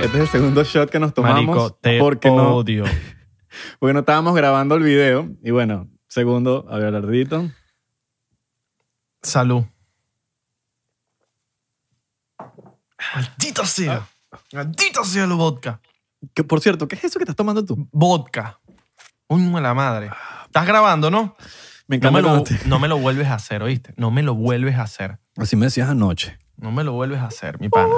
[0.00, 1.44] Este es el segundo shot que nos tomamos.
[1.44, 2.84] Marico, te porque no, odio.
[3.80, 5.28] porque no estábamos grabando el video.
[5.42, 7.50] Y bueno, segundo, Abelardito.
[9.22, 9.64] Salud.
[13.14, 14.06] Maldito sea.
[14.52, 15.80] Maldito sea el vodka.
[16.32, 17.88] Que, por cierto, ¿qué es eso que estás tomando tú?
[17.90, 18.60] Vodka.
[19.26, 20.10] Uy, la madre.
[20.46, 21.36] Estás grabando, ¿no?
[21.88, 23.94] Me No encanta me, lo, no me lo vuelves a hacer, ¿oíste?
[23.96, 25.18] No me lo vuelves a hacer.
[25.36, 26.38] Así me decías anoche.
[26.56, 27.94] No me lo vuelves a hacer, mi pana.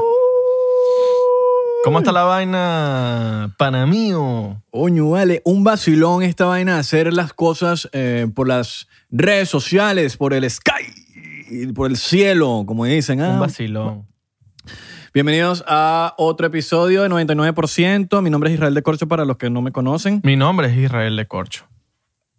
[1.83, 4.63] ¿Cómo está la vaina, pana mío?
[4.71, 10.19] Oño, vale, un vacilón esta vaina de hacer las cosas eh, por las redes sociales,
[10.19, 13.23] por el sky, por el cielo, como dicen.
[13.23, 13.31] ah.
[13.31, 14.07] Un vacilón.
[15.15, 18.21] Bienvenidos a otro episodio de 99%.
[18.23, 20.21] Mi nombre es Israel de Corcho para los que no me conocen.
[20.23, 21.67] Mi nombre es Israel de Corcho.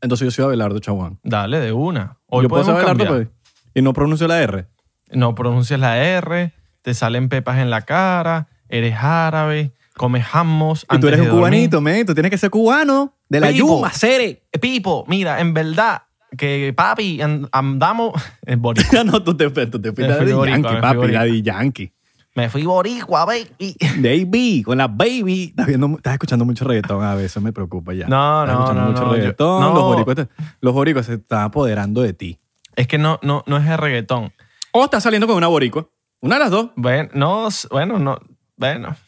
[0.02, 1.20] Entonces yo soy Abelardo Chaguán.
[1.24, 2.20] Dale, de una.
[2.28, 3.28] Hoy yo puedo ser Abelardo pues,
[3.74, 4.68] y no pronuncio la R.
[5.12, 11.00] No pronuncias la R, te salen pepas en la cara, eres árabe, comes hummus Y
[11.00, 12.06] tú eres de un cubanito, men.
[12.06, 13.14] Tú tienes que ser cubano.
[13.30, 13.58] De la Pipo.
[13.78, 14.44] Yuma, Cere.
[14.60, 16.04] Pipo, mira, en verdad,
[16.38, 18.14] que papi, and- andamos...
[18.46, 19.04] en boricua.
[19.06, 20.98] no, tú te, tú te fuiste Daddy boricua, Yankee, papi.
[20.98, 21.20] boricua.
[21.20, 21.94] Daddy Yankee.
[22.34, 23.76] Me fui boricua, baby.
[23.98, 25.48] Baby, con la baby.
[25.50, 28.08] Estás, viendo, estás escuchando mucho reggaetón a veces, me preocupa ya.
[28.08, 29.62] No, Estás no, escuchando no, mucho no, yo- reggaetón.
[29.62, 29.74] no.
[29.74, 30.28] Los, boricos
[30.62, 32.40] los boricos se están apoderando de ti.
[32.78, 34.32] Es que no, no, no es el reggaetón.
[34.72, 35.90] O estás saliendo con una boricua.
[36.22, 36.70] Una de las dos.
[36.78, 38.18] Bueno, no, bueno, no,
[38.62, 38.96] bueno.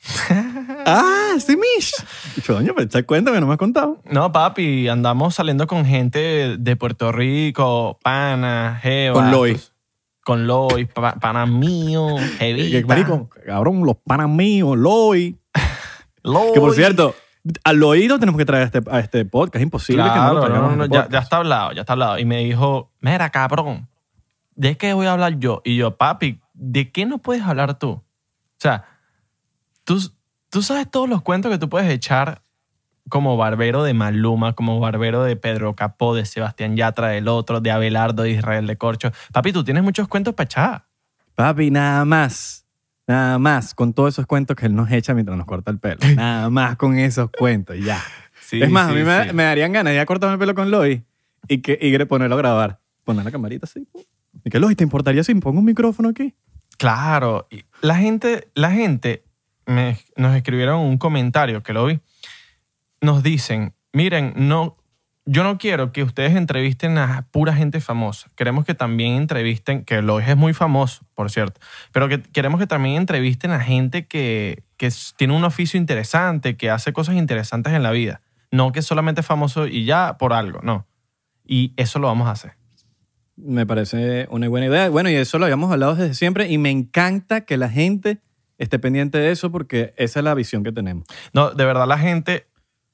[0.85, 1.93] Ah, sí, Mish.
[2.45, 4.01] Coño, pero te cuenta que no me has contado.
[4.03, 9.13] No, papi, andamos saliendo con gente de Puerto Rico, pana, jeva.
[9.13, 9.61] Con Loy.
[10.25, 12.85] Con Loy, pa- pana mío, jevita.
[12.85, 15.37] marico, cabrón, los panas míos, Loy.
[16.23, 16.51] Loy.
[16.53, 17.15] Que por cierto,
[17.63, 19.55] al oído tenemos que traer a este, a este podcast.
[19.57, 22.19] Es imposible que no lo no, no, este ya, ya está hablado, ya está hablado.
[22.19, 23.87] Y me dijo, mira, cabrón,
[24.55, 25.61] ¿de qué voy a hablar yo?
[25.63, 27.91] Y yo, papi, ¿de qué no puedes hablar tú?
[27.91, 28.03] O
[28.57, 28.85] sea,
[29.83, 29.99] tú,
[30.49, 32.41] tú sabes todos los cuentos que tú puedes echar
[33.09, 37.71] como barbero de Maluma, como barbero de Pedro Capó, de Sebastián Yatra, del otro, de
[37.71, 39.11] Abelardo, de Israel de Corcho.
[39.31, 40.85] Papi, tú tienes muchos cuentos para echar.
[41.35, 42.65] Papi, nada más.
[43.05, 45.99] Nada más con todos esos cuentos que él nos echa mientras nos corta el pelo.
[46.15, 48.01] Nada más con esos cuentos, ya.
[48.51, 50.71] es más, a mí me, me darían ganas de ir a cortarme el pelo con
[50.71, 51.03] Loy
[51.49, 52.79] y, que, y ponerlo a grabar.
[53.03, 53.85] Poner la camarita así.
[54.45, 56.33] Y que Loy, ¿te importaría si pongo un micrófono aquí?
[56.77, 57.47] Claro,
[57.81, 59.25] la gente, la gente
[59.65, 61.99] nos escribieron un comentario que lo vi.
[63.01, 64.77] Nos dicen, miren, no,
[65.25, 68.29] yo no quiero que ustedes entrevisten a pura gente famosa.
[68.35, 72.67] Queremos que también entrevisten, que Lois es muy famoso, por cierto, pero que queremos que
[72.67, 77.83] también entrevisten a gente que, que tiene un oficio interesante, que hace cosas interesantes en
[77.83, 78.21] la vida.
[78.51, 80.85] No que solamente es famoso y ya por algo, no.
[81.45, 82.53] Y eso lo vamos a hacer.
[83.35, 84.89] Me parece una buena idea.
[84.89, 88.19] Bueno, y eso lo habíamos hablado desde siempre y me encanta que la gente
[88.63, 91.05] esté pendiente de eso porque esa es la visión que tenemos.
[91.33, 92.47] No, de verdad la gente,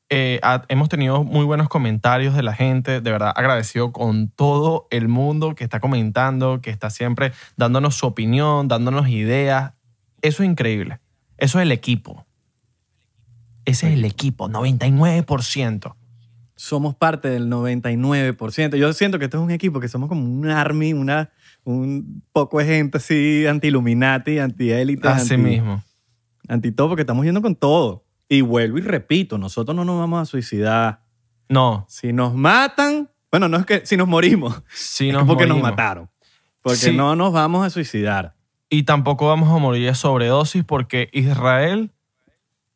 [0.10, 4.88] eh, ha- hemos tenido muy buenos comentarios de la gente, de verdad agradecido con todo
[4.92, 9.74] el mundo que está comentando, que está siempre dándonos su opinión, dándonos ideas.
[10.22, 11.00] Eso es increíble.
[11.38, 12.26] Eso es el equipo.
[13.66, 15.96] Ese es el equipo, 99%.
[16.56, 18.76] Somos parte del 99%.
[18.78, 21.30] Yo siento que esto es un equipo que somos como un army, una,
[21.64, 25.84] un poco de gente así anti-Illuminati, anti-élite, Así anti, mismo.
[26.48, 28.06] anti todo, porque estamos yendo con todo.
[28.28, 31.02] Y vuelvo y repito, nosotros no nos vamos a suicidar.
[31.48, 35.48] No, Si nos matan, bueno, no es que si nos morimos, si es nos porque
[35.48, 36.10] nos mataron.
[36.62, 36.96] Porque Sí.
[36.96, 38.36] no nos vamos a suicidar.
[38.70, 41.92] Y tampoco vamos a morir de sobredosis porque Israel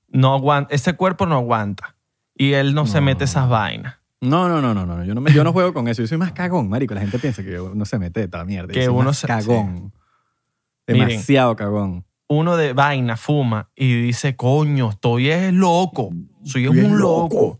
[0.09, 1.95] no aguanta, ese cuerpo no aguanta.
[2.35, 3.05] Y él no, se No.
[3.05, 3.95] mete esas vainas.
[4.23, 5.03] No, no, no, no, no.
[5.03, 6.01] Yo no, me- yo no juego con eso.
[6.01, 6.93] Yo soy más cagón, marico.
[6.93, 8.67] La gente piensa que uno se mete de esta mierda.
[8.69, 9.93] Yo Que soy uno más se- cagón.
[10.87, 12.05] Demasiado cagón.
[12.27, 16.09] uno de vaina fuma y dice, coño, estoy es loco,
[16.43, 17.59] soy un loco.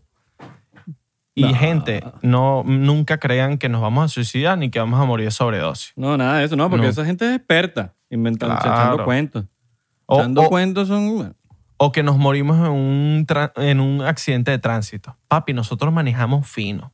[1.36, 5.26] Y gente, no, nunca crean que nos vamos a suicidar ni que vamos a morir
[5.26, 5.92] de sobredosis.
[5.96, 6.90] No, nada de eso, no, porque No.
[6.90, 8.80] esa gente es experta inventando, Claro.
[8.82, 9.44] echando cuentos.
[10.06, 11.34] O, Echando o- cuentos son.
[11.76, 13.26] O que nos morimos en un,
[13.56, 15.16] en un accidente de tránsito.
[15.28, 16.92] Papi, nosotros manejamos fino.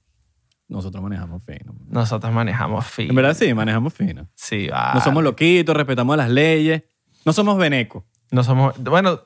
[0.69, 1.75] Nosotros manejamos fino.
[1.89, 3.11] Nosotros manejamos fino.
[3.11, 4.29] En verdad sí, manejamos fino.
[4.35, 4.95] Sí, va.
[4.95, 6.85] No somos loquitos, respetamos las leyes.
[7.25, 8.05] No somos venecos.
[8.31, 8.79] No somos.
[8.79, 9.21] Bueno,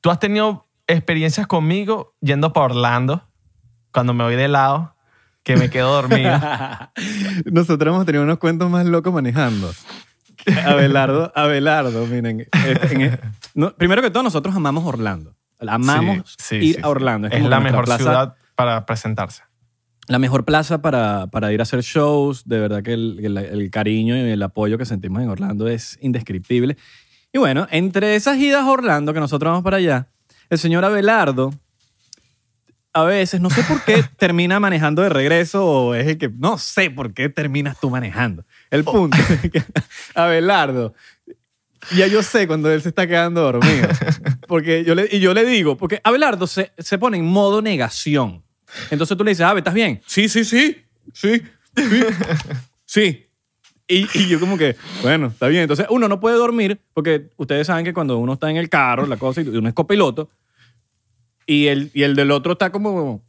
[0.00, 3.28] tú has tenido experiencias conmigo yendo para Orlando,
[3.92, 4.96] cuando me voy de lado,
[5.42, 6.32] que me quedo dormido.
[7.44, 9.70] Nosotros hemos tenido unos cuentos más locos manejando.
[10.66, 12.46] Abelardo, Abelardo, miren.
[12.52, 13.20] en-
[13.54, 15.34] no, primero que todo, nosotros amamos Orlando.
[15.60, 17.28] Amamos Sí, sí, ir sí, a Orlando.
[17.28, 19.42] Es, la mejor plaza- ciudad para presentarse.
[20.08, 22.44] La mejor plaza para, para ir a hacer shows.
[22.48, 25.98] De verdad que el, el- el cariño y el apoyo que sentimos en Orlando es
[26.00, 26.76] indescriptible.
[27.32, 30.08] Y bueno, entre esas idas a Orlando, que nosotros vamos para allá,
[30.48, 31.52] el señor Abelardo
[32.92, 36.58] a veces, no sé por qué termina manejando de regreso o es el que, no
[36.58, 38.44] sé por qué terminas tú manejando.
[38.70, 38.92] El Oh.
[38.92, 39.62] punto es que
[40.14, 40.94] Abelardo,
[41.96, 43.88] ya yo sé cuando él se está quedando dormido.
[44.48, 48.42] Porque yo le, y yo le digo, porque Abelardo se, se pone en modo negación.
[48.90, 50.00] Entonces tú le dices, Abe, ¿estás bien?
[50.06, 50.76] Sí, sí, sí,
[51.12, 51.42] sí,
[51.76, 52.02] sí,
[52.84, 53.26] sí.
[53.88, 55.62] Y, y yo como que, bueno, está bien.
[55.62, 59.06] Entonces uno no puede dormir porque ustedes saben que cuando uno está en el carro,
[59.06, 60.30] la cosa, y uno es copiloto,
[61.50, 63.24] y el, y el del otro está como,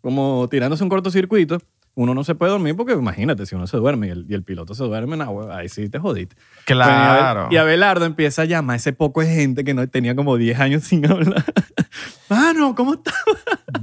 [0.00, 1.58] como tirándose un cortocircuito,
[1.94, 4.42] uno no se puede dormir porque imagínate, si uno se duerme y el, y el
[4.42, 6.34] piloto se duerme, nah, ahí sí te jodiste.
[6.66, 7.46] Claro.
[7.48, 10.58] Y Abelardo empieza a llamar a ese poco de gente que no tenía como 10
[10.58, 11.44] años sin hablar.
[12.28, 13.14] Mano, ¿cómo estás?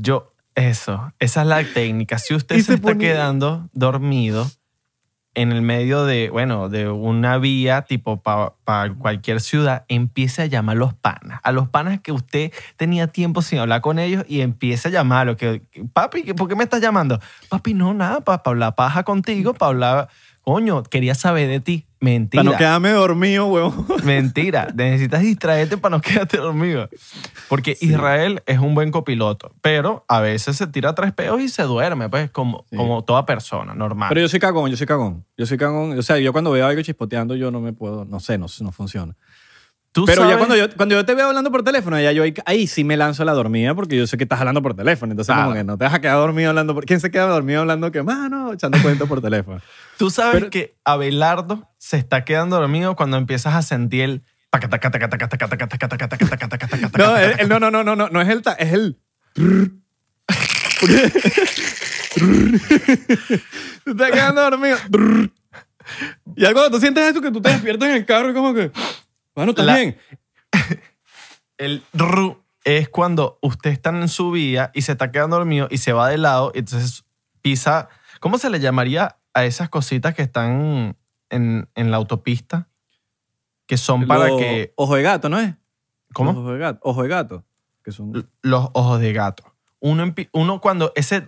[0.02, 2.18] Yo, eso, esa es la técnica.
[2.18, 4.52] Si usted Y se, se está quedando dormido
[5.38, 10.76] en el medio de, bueno, de una vía tipo para cualquier ciudad, empiece a llamar
[10.78, 11.40] a los panas.
[11.44, 15.36] A los panas que usted tenía tiempo sin hablar con ellos y empiece a llamarlos.
[15.38, 15.62] Que,
[15.94, 17.20] papi, ¿qué- ¿por qué me estás llamando?
[17.50, 20.08] Papi, no, nada, para hablar paja contigo, para hablar,
[20.48, 21.86] coño, quería saber de ti.
[22.00, 22.42] Mentira.
[22.42, 23.86] Para no quedarme dormido, huevón.
[24.06, 26.88] Mentira, necesitas distraerte para no quedarte dormido.
[27.50, 31.64] Porque Israel es un buen copiloto, pero a veces se tira tres peos y se
[31.64, 32.78] duerme, pues, como, Sí.
[32.78, 34.08] como toda persona, normal.
[34.08, 35.26] Pero yo soy cagón, yo soy cagón.
[35.38, 36.00] Yo soy cagón.
[36.00, 38.72] O sea, yo cuando veo algo chispoteando, yo no me puedo, no sé, no, no
[38.72, 39.18] funciona.
[39.92, 42.34] Tú Pero ya cuando yo, cuando yo te veo hablando por teléfono, ya yo ahí,
[42.46, 45.12] ahí sí me lanzo a la dormida porque yo sé que estás hablando por teléfono.
[45.12, 45.50] Entonces, Claro.
[45.50, 46.86] como que no te vas a quedar dormido hablando por...
[46.86, 49.60] ¿Quién se queda dormido hablando que, mano, echando cuentos por teléfono?
[49.98, 54.24] Tú sabes Pero- que Abelardo se está quedando dormido cuando empiezas a sentir el...
[56.98, 58.42] No, el- el- no, no, no, no, no, no es el...
[58.42, 59.00] ta- Es el...
[63.86, 64.78] Te estás quedando dormido.
[66.36, 68.54] Y algo cuando tú sientes eso que tú te despiertas en el carro y como
[68.54, 68.72] que...
[69.36, 69.98] Bueno, ¿estás La- bien?
[71.58, 75.78] El ru es cuando usted está en su vía y se está quedando dormido y
[75.78, 77.04] se va de lado y entonces
[77.42, 77.90] pisa...
[78.20, 80.96] ¿Cómo se le llamaría a esas cositas que están
[81.30, 82.68] en, en la autopista?
[83.66, 84.74] Que son para que...
[84.76, 85.54] Ojo de gato, ¿no es?
[86.14, 86.32] ¿Cómo?
[86.32, 86.80] Ojo de gato.
[86.84, 87.44] Ojo de gato.
[87.84, 88.30] Que son...
[88.42, 89.44] los ojos de gato.
[89.80, 91.24] Uno, empi- uno cuando ese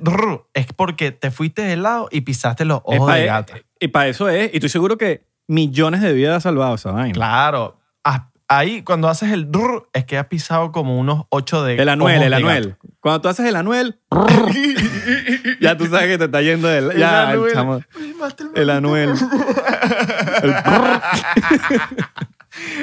[0.54, 3.54] es porque te fuiste de lado y pisaste los ojos Epa, de eh, gato.
[3.80, 4.52] Y para eso es.
[4.54, 7.14] Y estoy seguro que millones de vidas ha salvado esa vaina.
[7.14, 7.78] Claro.
[8.04, 11.88] Ah, Ahí cuando haces el rrr es que has pisado como unos ocho de El
[11.88, 12.78] anuel, ojos el de anuel.
[13.00, 14.00] Cuando tú haces el anuel,
[15.60, 16.92] ya tú sabes que te está yendo gato.
[16.98, 17.54] Ya, el el, anuel.
[17.54, 19.14] chamo- Ay, mate el, el anuel.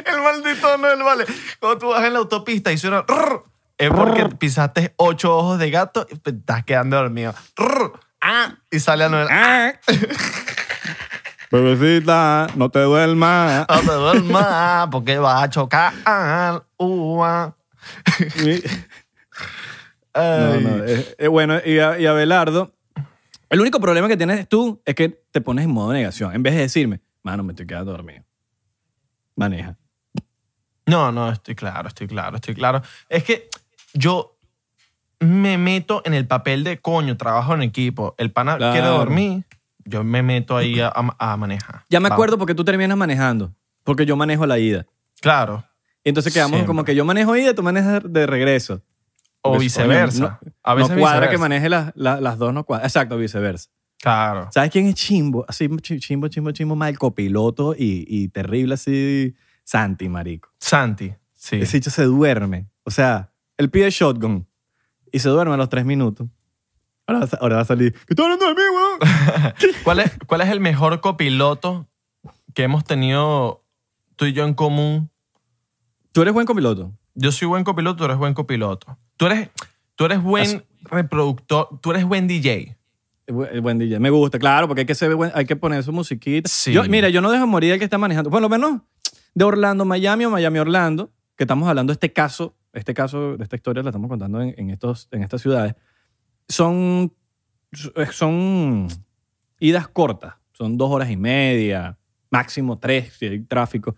[0.04, 1.24] el maldito anuel, vale.
[1.60, 3.42] Cuando tú vas en la autopista y suena rrr,
[3.78, 7.34] es porque pisaste ocho ojos de gato y te estás quedando dormido.
[7.56, 7.92] Rrr,
[8.22, 9.28] ah, y sale anuel.
[9.30, 9.72] Ah.
[11.50, 13.66] Bebecita, no te duermas.
[13.68, 15.92] No te duermas porque va a chocar.
[16.78, 17.54] Ua.
[18.18, 18.44] No,
[20.16, 20.64] Ay.
[20.64, 22.72] no, eh, eh, bueno, y, a- y Abelardo,
[23.50, 26.34] el único problema que tienes tú es que te pones en modo negación.
[26.34, 28.24] En vez de decirme, mano, me estoy quedando dormido.
[29.36, 29.76] Maneja.
[30.86, 32.80] No, no, estoy claro, estoy claro, estoy claro.
[33.08, 33.48] Es que
[33.92, 34.36] yo
[35.20, 38.14] me meto en el papel de coño, trabajo en equipo.
[38.18, 38.72] El pana Claro.
[38.72, 39.44] quiere dormir,
[39.84, 41.84] yo me meto ahí a, a- a manejar.
[41.90, 42.14] Ya me Vamos.
[42.16, 43.52] acuerdo porque tú terminas manejando.
[43.84, 44.86] Porque yo manejo la ida.
[45.20, 45.64] Claro.
[46.04, 46.66] Y entonces quedamos Siempre.
[46.68, 48.80] como que yo manejo ida, tú manejas de regreso.
[49.52, 50.20] O viceversa.
[50.42, 51.30] no- a veces no cuadra viceversa.
[51.30, 52.86] que maneje las, las, las dos, no cuadra.
[52.86, 53.70] Exacto, viceversa.
[54.00, 54.48] Claro.
[54.52, 55.44] ¿Sabes quién es chimbo?
[55.48, 59.34] Así, chi- chimbo, chimbo, chimbo, mal copiloto y, y terrible así.
[59.64, 60.50] Santi, marico.
[60.58, 61.12] Santi.
[61.32, 61.56] Sí.
[61.56, 62.68] Ese hecho se duerme.
[62.84, 64.46] O sea, él pide shotgun
[65.12, 66.28] y se duerme a los tres minutos.
[67.06, 67.92] Ahora va, a ahora va a salir.
[67.92, 69.54] ¿Qué estás hablando de mí, weón?
[69.84, 71.88] ¿Cuál es, ¿Cuál es el mejor copiloto
[72.52, 73.64] que hemos tenido
[74.16, 75.10] tú y yo en común?
[76.12, 76.92] Tú eres buen copiloto.
[77.14, 78.98] Yo soy buen copiloto, tú eres buen copiloto.
[79.16, 79.48] Tú eres,
[79.94, 82.76] tú eres buen reproductor, tú eres buen DJ.
[83.28, 83.98] Bu- es buen DJ.
[83.98, 86.48] Me gusta, claro, porque hay que, ser buen- hay que poner su musiquita.
[86.48, 86.72] Sí.
[86.72, 88.30] Yo, mira, yo no dejo morir al que está manejando.
[88.30, 88.80] Por lo menos
[89.34, 93.42] de Orlando, Miami o Miami, Orlando, que estamos hablando de este caso, este caso, de
[93.44, 95.74] esta historia la estamos contando en, en estos, en estas ciudades.
[96.48, 97.12] Son,
[98.12, 98.88] son
[99.58, 100.34] idas cortas.
[100.52, 101.98] Son dos horas y media,
[102.30, 103.96] máximo tres si hay tráfico.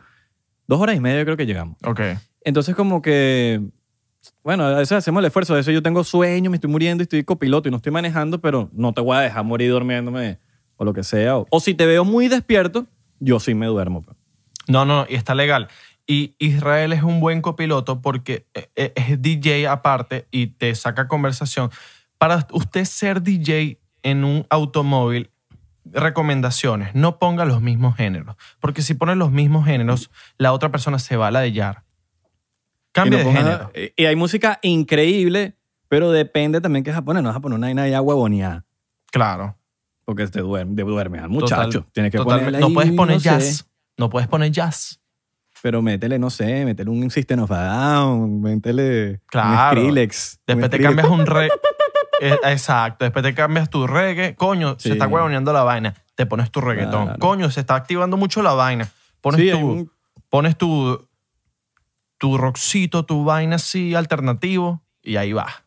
[0.67, 1.77] Dos horas y media yo creo que llegamos.
[1.85, 2.01] Ok.
[2.43, 3.61] Entonces como que,
[4.43, 5.55] bueno, a veces hacemos el esfuerzo.
[5.55, 8.71] A veces yo tengo sueño, me estoy muriendo estoy copiloto y no estoy manejando, pero
[8.73, 10.39] no te voy a dejar morir durmiéndome
[10.77, 11.37] o lo que sea.
[11.39, 12.87] O, si te veo muy despierto,
[13.21, 14.03] yo sí me duermo.
[14.03, 14.17] pues.
[14.69, 15.69] No, no, y está legal.
[16.07, 21.09] Y Israel es un buen copiloto porque eh, eh, es DJ aparte y te saca
[21.09, 21.71] conversación.
[22.17, 25.31] Para usted ser DJ en un automóvil,
[25.85, 26.95] recomendaciones.
[26.95, 28.37] No ponga los mismos géneros.
[28.61, 31.85] Porque si pones los mismos géneros, la otra persona se va a ladillar.
[32.93, 33.71] Cambia no de género.
[33.97, 35.57] y hay música increíble,
[35.89, 37.23] pero depende también que japonés.
[37.23, 38.65] No vas a poner una vaina ya huevoneada.
[39.11, 39.57] Claro.
[40.05, 41.81] Porque te duerme, te duerme al muchacho.
[41.81, 42.45] Total- Tienes que totalmente.
[42.47, 43.67] ponerle No ahí, puedes poner no sé, jazz.
[43.99, 45.01] No puedes poner jazz.
[45.61, 49.81] pero métele, no sé, métele un System of a Down, métele Claro.
[49.81, 50.35] un Skrillex.
[50.35, 50.97] un Después te Skrillex.
[50.97, 51.51] cambias un reggae.
[52.45, 53.05] Exacto.
[53.05, 54.35] Después te cambias tu reggae.
[54.35, 54.89] Coño, Sí.
[54.89, 55.95] se está huevoneando la vaina.
[56.15, 57.05] Te pones tu reggaetón.
[57.05, 57.19] Claro.
[57.19, 58.89] Coño, se está activando mucho la vaina.
[59.21, 59.93] Pones Sí, tu, un-
[60.29, 61.08] pones tu,
[62.19, 65.65] tu rockcito, tu vaina así alternativo y ahí va.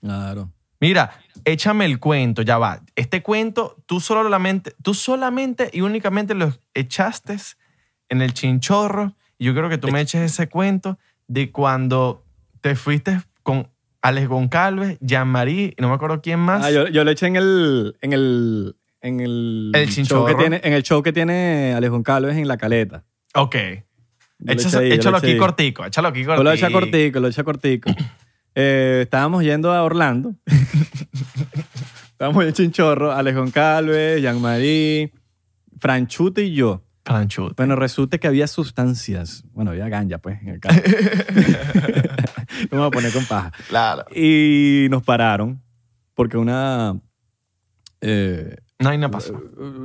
[0.00, 0.50] Claro.
[0.80, 2.80] Mira, échame el cuento, ya va.
[2.94, 7.36] Este cuento, tú solamente, tú solamente y únicamente lo echaste
[8.10, 9.14] en el chinchorro.
[9.38, 12.24] Y yo creo que tú me eches ese cuento de cuando
[12.60, 13.68] te fuiste con
[14.02, 16.64] Alex Goncalves, Jean-Marie, y no me acuerdo quién más.
[16.64, 20.26] Ah, yo, yo lo eché en el, en el, en el, El show chinchorro.
[20.26, 23.04] que tiene, en el show que tiene Alex Calves en La Caleta.
[23.34, 23.56] Ok.
[24.46, 26.42] Eché échalo aquí cortico, échalo aquí cortico.
[26.42, 27.90] Lo eché cortico, lo eché cortico.
[28.54, 30.34] Eh, estábamos yendo a Orlando.
[32.12, 35.12] estábamos en Chinchorro, Alex Calves, Jean-Marie,
[35.78, 36.82] Franchute y yo.
[37.04, 37.54] Franchute.
[37.56, 39.44] Bueno, resulta que había sustancias.
[39.52, 40.80] Bueno, había ganja, pues, en el carro.
[42.70, 43.52] Vamos a poner con paja.
[43.68, 44.04] Claro.
[44.14, 45.62] Y nos pararon
[46.14, 46.98] porque una...
[48.00, 49.38] eh, No hay nada pasó.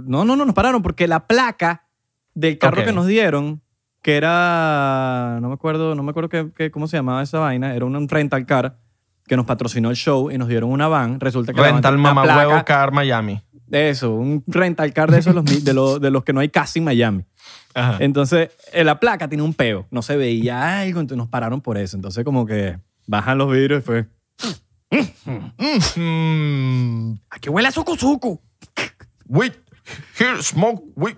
[0.06, 1.88] no, no, no, nos pararon porque la placa
[2.34, 3.62] del carro que nos dieron,
[4.02, 7.76] que era, no me acuerdo, no me acuerdo qué, qué- cómo se llamaba esa vaina,
[7.76, 8.78] era un rental car
[9.28, 11.20] que nos patrocinó el show y nos dieron una van.
[11.20, 13.42] Resulta que la van Rental tenía una Mamá placa- Huevo Car Miami.
[13.72, 16.50] Eso, un rental car de esos los mi- de, los, de los que no hay
[16.50, 17.26] casi en Miami.
[17.76, 17.98] Ajá.
[18.00, 21.78] Entonces, eh, la placa tiene un peo, no se veía algo, entonces nos pararon por
[21.78, 21.96] eso.
[21.96, 24.08] Entonces, como que bajan los vidrios y fue,
[25.96, 28.40] Mm, aquí huele a suku
[29.28, 29.54] weed.
[30.18, 31.18] Here, smoke weed.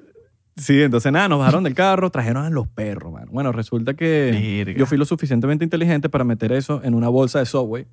[0.62, 3.32] Sí, entonces nada, nos bajaron del carro, trajeron a los perros, mano.
[3.32, 4.78] Bueno, resulta que Verga.
[4.80, 7.88] yo fui lo suficientemente inteligente para meter eso en una bolsa de Subway.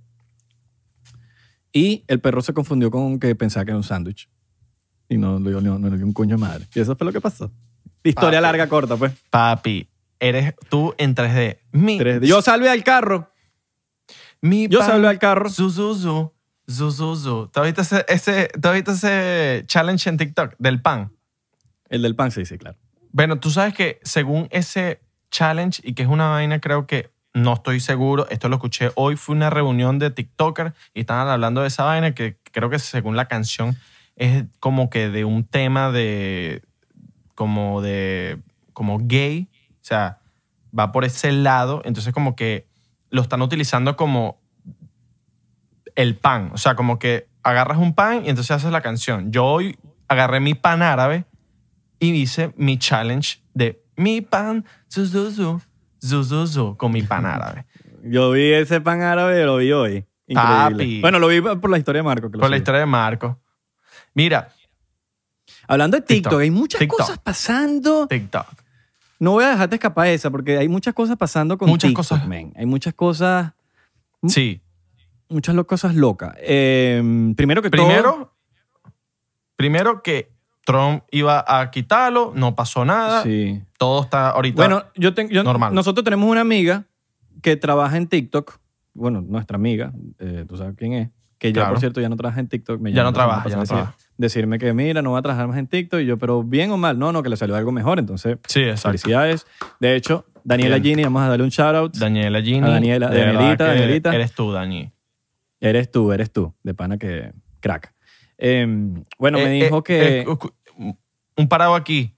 [1.73, 4.29] Y el perro se confundió con que pensaba que era un sándwich.
[5.09, 6.67] Y no le dio no, no le dio un coño de madre.
[6.75, 7.51] Y eso fue lo que pasó.
[8.05, 8.43] Historia Papi.
[8.43, 9.13] larga, corta, pues.
[9.31, 9.89] Papi,
[10.21, 11.59] eres tú en 3D.
[11.73, 13.31] Mi, Tres- Yo salvé al carro.
[14.41, 15.49] mi Yo salvé al carro.
[15.51, 16.33] Zu, zu, zu,
[16.67, 17.51] zu, zu, zu.
[17.53, 21.13] ¿Tú has visto ese, ese, tú has visto ese challenge en TikTok del pan?
[21.89, 22.77] El del pan, sí, sí, claro.
[23.13, 27.55] Bueno, tú sabes que según ese challenge y que es una vaina, creo que no
[27.55, 31.69] estoy seguro, esto lo escuché hoy, fue una reunión de TikToker y estaban hablando de
[31.69, 33.77] esa vaina que creo que según la canción
[34.17, 36.63] es como que de un tema de
[37.35, 38.41] como de
[38.73, 40.19] como gay, o sea,
[40.77, 42.67] va por ese lado, entonces como que
[43.11, 44.41] lo están utilizando como
[45.95, 49.33] el pan, o sea, como que agarras un pan y entonces haces la canción.
[49.33, 49.79] Yo hoy
[50.09, 51.25] agarré mi pan árabe
[52.01, 55.61] y hice mi challenge de mi pan, zu, zu, zu,
[55.99, 57.65] zu, zu, zu, con mi pan árabe.
[58.05, 60.05] Yo vi ese pan árabe, lo vi hoy.
[60.27, 60.85] Increíble.
[60.85, 61.01] Papi.
[61.01, 62.31] Bueno, lo vi por la historia de Marco.
[62.31, 63.41] Por la historia de Marco.
[64.15, 64.53] Mira,
[65.67, 66.41] Hablando de TikTok, TikTok.
[66.41, 66.99] hay muchas TikTok.
[66.99, 68.07] cosas pasando.
[68.07, 68.47] TikTok.
[69.19, 72.29] No voy a dejarte escapar esa porque hay muchas cosas pasando con Muchas TikTok, cosas.
[72.29, 72.53] man.
[72.57, 73.53] Hay muchas cosas,
[74.23, 74.29] ¿Mm?
[74.29, 74.63] Sí.
[75.29, 76.35] muchas cosas locas.
[76.41, 77.03] Eh,
[77.37, 78.35] primero que todo, Primero,
[79.57, 80.31] primero que
[80.73, 83.23] Trump iba a quitarlo, no pasó nada.
[83.23, 83.63] sí.
[83.79, 84.57] Todo está ahorita.
[84.57, 85.73] Bueno, yo tengo, yo- Normal.
[85.75, 86.85] nosotros tenemos una amiga
[87.43, 88.59] que trabaja en TikTok.
[88.93, 91.09] Bueno, nuestra amiga, eh, tú sabes quién es.
[91.39, 91.71] Que ya, Claro.
[91.71, 92.81] por cierto, ya no trabaja en TikTok.
[92.81, 93.95] Me Ya no trabaja, ya no trabaja.
[94.17, 96.01] Decirme que, mira, no va a trabajar más en TikTok.
[96.01, 96.99] Y yo, pero bien o mal.
[96.99, 97.99] No, no, que le salió algo mejor.
[98.01, 98.89] Entonces, sí, exacto.
[98.89, 99.47] felicidades.
[99.79, 100.81] De hecho, Daniela.
[100.81, 101.97] Gini, vamos a darle un shout out.
[101.97, 102.67] Daniela Gini.
[102.67, 104.15] A Daniela- de Danielita, Danielita.
[104.15, 104.91] Eres tú, Dani.
[105.61, 106.53] Eres tú, eres tú.
[106.65, 107.95] De pana que crack.
[108.37, 108.67] Eh,
[109.19, 110.27] bueno, me Eh, dijo eh, que...
[111.39, 112.15] un parado aquí.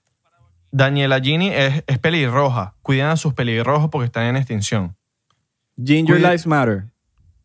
[0.71, 2.75] Daniela Gini es, es pelirroja.
[2.81, 4.95] Cuiden a sus pelirrojos porque están en extinción.
[5.83, 6.85] Ginger Lives Matter.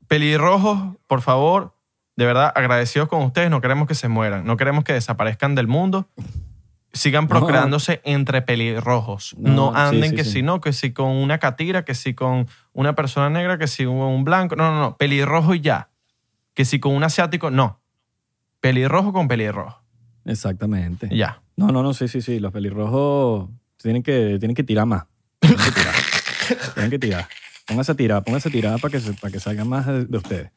[0.08, 1.74] Pelirrojos, por favor,
[2.16, 3.50] de verdad, agradecidos con ustedes.
[3.50, 4.44] No queremos que se mueran.
[4.44, 6.08] No queremos que desaparezcan del mundo.
[6.92, 9.34] Sigan procreándose entre pelirrojos.
[9.38, 10.30] No, No, sí, anden sí, que sí.
[10.30, 13.84] si no, que si con una catira, que si con una persona negra, que si
[13.84, 14.56] con un blanco.
[14.56, 14.96] No, no, no.
[14.96, 15.90] Pelirrojo y ya.
[16.54, 17.80] Que si con un asiático, no.
[18.60, 19.82] Pelirrojo con pelirrojo.
[20.24, 21.08] Exactamente.
[21.10, 21.42] y Ya.
[21.56, 22.38] No, no, no, sí, sí, sí.
[22.40, 23.48] Los pelirrojos
[23.78, 25.04] tienen que, tienen que tirar más.
[25.40, 25.94] Tienen que tirar.
[26.74, 27.28] tienen que tirar.
[27.66, 30.18] Póngase a tirar, póngase a tirar para que, se- para que salga más de, de
[30.18, 30.50] ustedes.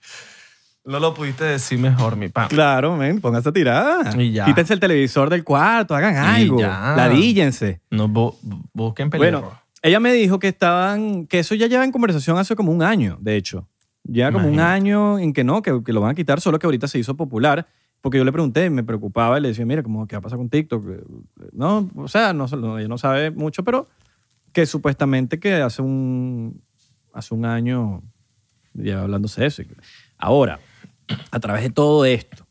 [0.85, 2.47] No lo pudiste decir mejor, mi pan.
[2.49, 4.19] Claro, men, póngase a tirar.
[4.19, 4.45] Y ya.
[4.45, 6.59] Quítense el televisor del cuarto, hagan Y algo.
[6.59, 6.93] ya.
[6.95, 7.81] Ladíllense.
[7.91, 9.45] No, bu- bu- busquen pelirrojo.
[9.47, 12.81] Bueno, ella me dijo que estaban, que eso ya lleva en conversación hace como un
[12.83, 13.67] año, de hecho.
[14.03, 14.73] Lleva como un Imagínate.
[14.75, 17.15] año en que no, que, que lo van a quitar, solo que ahorita se hizo
[17.15, 17.67] popular.
[18.01, 20.37] Porque yo le pregunté, me preocupaba y le decía, mira, ¿cómo, ¿qué va a pasar
[20.37, 20.83] con TikTok?
[21.51, 23.87] No, o sea, no, no, ella no sabe mucho, pero
[24.53, 26.61] que supuestamente que hace un,
[27.13, 28.01] hace un año
[28.73, 29.63] ya hablándose de eso.
[30.17, 30.59] Ahora,
[31.31, 32.45] a través de todo esto,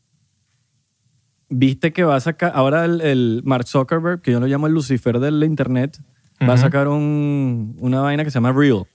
[1.49, 5.19] viste que va a sacar, ahora el, Mark Zuckerberg, que yo lo llamo el Lucifer
[5.19, 5.99] del Internet,
[6.47, 8.85] va a sacar un, una vaina que se llama Real.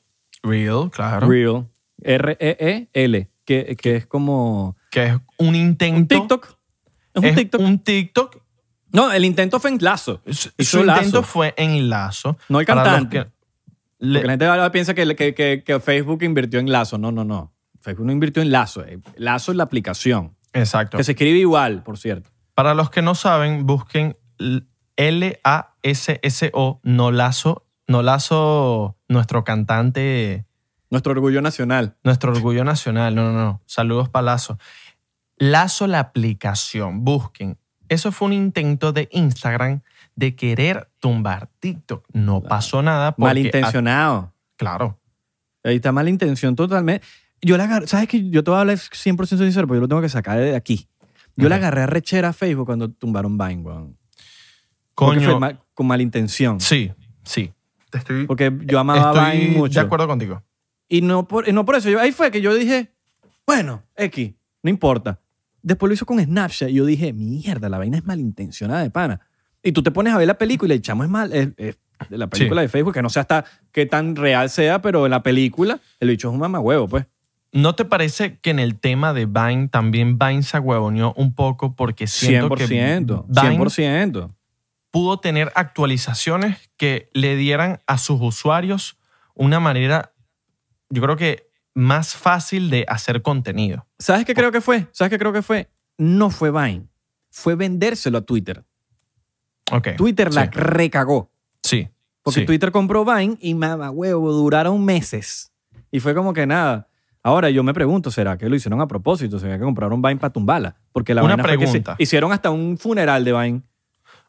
[0.43, 1.29] Real, claro.
[1.29, 1.67] Real.
[2.03, 4.77] R-E-E-L, que, que es como...
[4.95, 5.99] Que es un intento...
[5.99, 6.57] Un TikTok.
[7.15, 7.61] Es un TikTok.
[7.61, 8.43] Un TikTok.
[8.93, 10.23] No, el intento fue en lazo.
[10.31, 12.39] Su, intento fue en lazo.
[12.49, 13.25] No el cantante.
[13.25, 13.35] Porque
[13.99, 16.97] la gente ahora piensa que, que, que, Facebook invirtió en Lazo.
[16.97, 17.53] No, no, no.
[17.81, 18.85] Facebook no invirtió en Lazo.
[18.85, 20.37] Eh, Lazo es la aplicación.
[20.53, 20.97] Exacto.
[20.97, 22.31] Que se escribe igual, por cierto.
[22.55, 24.17] Para los que no saben, busquen
[24.97, 30.47] L-A-S-S-O, no Lazo, no Lazo, nuestro cantante.
[30.91, 31.97] Nuestro orgullo nacional.
[32.05, 33.17] Nuestro orgullo nacional.
[33.17, 33.61] No, no, no.
[33.67, 34.27] Saludos para
[35.51, 35.87] Lazo.
[35.87, 37.05] La aplicación.
[37.05, 37.59] Busquen.
[37.89, 39.83] Eso fue un intento de Instagram
[40.17, 42.07] de querer tumbar TikTok.
[42.13, 43.15] No pasó nada.
[43.19, 44.33] Malintencionado.
[44.57, 44.99] Claro.
[45.63, 47.07] Ahí está malintención totalmente.
[47.41, 49.89] Yo la agarré, ¿sabes que Yo te voy a hablar 100% sincero, porque yo lo
[49.89, 50.89] tengo que sacar de aquí.
[51.37, 53.99] Yo la agarré a rechera a Facebook cuando tumbaron Vine, weón.
[54.95, 55.41] Coño.
[55.75, 56.61] con malintención.
[56.61, 56.93] Sí,
[57.25, 57.53] sí.
[57.91, 59.81] Te estoy, porque yo amaba a Vine mucho.
[59.81, 60.43] de acuerdo contigo.
[60.89, 61.89] Y no por, no por eso.
[61.99, 62.93] ahí fue que yo dije,
[63.47, 64.33] bueno, X,
[64.63, 65.21] no importa.
[65.65, 69.21] Después lo hizo con Snapchat y yo dije, mierda, la vaina es malintencionada de pana.
[69.63, 71.33] Y tú te pones a ver la película y el chamo es mal.
[71.33, 71.79] Es,
[72.11, 75.23] la película de Facebook, que no sé hasta qué tan real sea, pero en la
[75.23, 77.07] película el bicho es un mamahuevo, pues.
[77.51, 81.75] ¿No te parece que en el tema de Vine también Vine se huevoneó un poco
[81.75, 84.35] porque siento 100%, que Vine 100%.
[84.91, 88.99] pudo tener actualizaciones que le dieran a sus usuarios
[89.35, 90.13] una manera,
[90.91, 91.44] yo creo que
[91.75, 93.87] más fácil de hacer contenido.
[93.99, 94.87] ¿Sabes qué creo que fue?
[94.93, 95.69] ¿Sabes qué creo que fue?
[95.99, 96.89] No fue Vine.
[97.31, 98.65] Fue vendérselo a Twitter.
[99.97, 101.31] Twitter la recagó.
[101.63, 101.89] Sí.
[102.23, 105.53] Porque Twitter compró Vine y mamá huevo, duraron meses.
[105.91, 106.89] Y fue como que nada.
[107.23, 109.39] Ahora yo me pregunto, ¿será que lo hicieron a propósito?
[109.39, 110.77] ¿Será que compraron Vine para tumbarla?
[110.93, 111.97] Porque la Una pregunta.
[111.99, 113.63] hicieron hasta un funeral de Vine.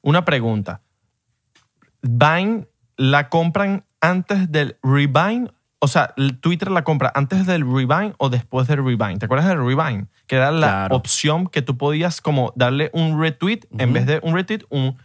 [0.01, 0.81] Una pregunta.
[2.01, 2.67] ¿Vine
[2.97, 5.51] la compran antes del Revine?
[5.85, 9.19] O sea, ¿Twitter la compra antes del Revine o después del Revine?
[9.19, 10.07] ¿Te acuerdas del Revine?
[10.25, 14.33] Que era la opción que tú podías como darle un retweet en vez de un
[14.33, 14.97] retweet, un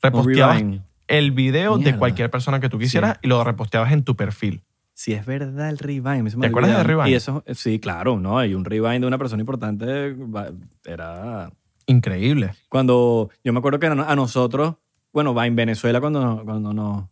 [0.00, 0.62] reposteabas
[1.08, 4.62] el video de cualquier persona que tú quisieras y lo reposteabas en tu perfil.
[4.94, 6.40] Si es verdad el rewind.
[6.40, 7.08] ¿Te acuerdas del rewind?
[7.08, 8.38] Y eso, sí, claro, ¿no?
[8.38, 10.14] Hay un rewind de una persona importante,
[10.84, 11.50] era...
[11.86, 12.52] Increíble.
[12.68, 14.76] Cuando, yo me acuerdo que a nosotros,
[15.12, 17.06] bueno, va en Venezuela cuando, cuando nos,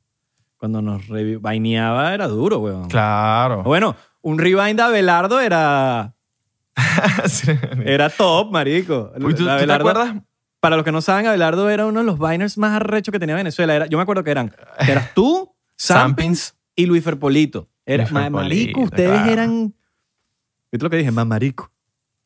[0.65, 2.89] cuando nos revaineaba era duro, weón.
[2.89, 3.63] Claro.
[3.65, 6.15] Bueno, un rewind de Abelardo era...
[7.85, 9.13] era top, marico.
[9.21, 10.15] ¿Tú, te acuerdas?
[10.61, 13.35] Para los que no saben, Abelardo era uno de los Biners más arrechos que tenía
[13.35, 13.75] Venezuela.
[13.75, 14.57] Era, yo me acuerdo que eran,
[14.89, 17.69] eras tú, Sampins y Luis Ferpolito.
[17.85, 19.75] Era, marico, ustedes eran...
[20.73, 21.11] ¿Viste lo que dije?
[21.11, 21.71] Mamarico.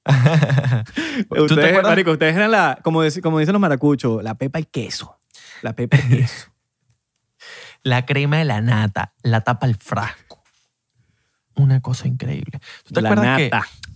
[1.28, 5.18] ustedes, marico, ustedes eran la, como, como dicen los maracuchos, la pepa y queso.
[5.60, 6.52] La pepa y queso.
[7.82, 10.42] La crema de la nata, la tapa el frasco.
[11.54, 12.60] Una cosa increíble.
[12.84, 13.50] ¿Tú te acuerdas que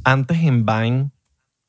[0.05, 1.11] antes en Vine,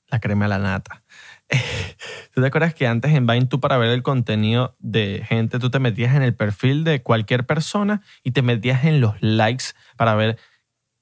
[0.07, 1.03] la crema de la nata,
[2.33, 5.69] ¿Tú te acuerdas que antes en Vine tú para ver el contenido de gente, tú
[5.69, 9.65] te metías en el perfil de cualquier persona y te metías en los likes
[9.97, 10.37] para ver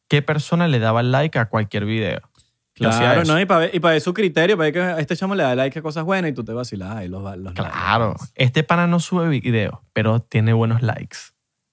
[0.07, 2.21] qué persona le daba like a cualquier video?
[2.73, 5.35] Claro, no, y para, ver, y para ver su criterio, para ver que este chamo
[5.35, 8.63] le da like a cosas buenas y tú te vacilás y los, los Claro, este
[8.63, 11.17] pana no sube video, pero tiene buenos likes.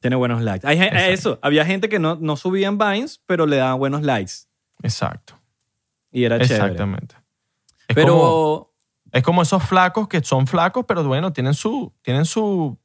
[0.01, 0.67] Tiene buenos likes.
[0.67, 0.79] Hay,
[1.13, 4.33] eso, había gente que no, no subía en Vines, pero le daban buenos likes.
[4.83, 5.39] Exacto.
[6.11, 6.55] Y era chévere.
[6.55, 7.15] Exactamente.
[7.95, 8.73] pero
[9.13, 11.93] es como esos flacos que son flacos, pero bueno, tienen su.
[12.03, 12.79] Tienen su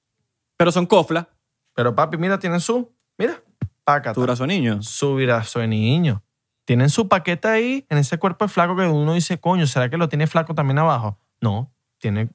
[0.58, 1.30] pero son cofla.
[1.73, 2.91] Pero papi, mira, tienen su.
[3.17, 3.41] Mira,
[3.84, 4.13] pácata.
[4.13, 4.82] Su brazo niño.
[4.82, 6.23] Su brazo de niño.
[6.65, 9.97] Tienen su paquete ahí en ese cuerpo de flaco que uno dice, coño, ¿será que
[9.97, 11.19] lo tiene flaco también abajo?
[11.41, 12.30] No, tiene.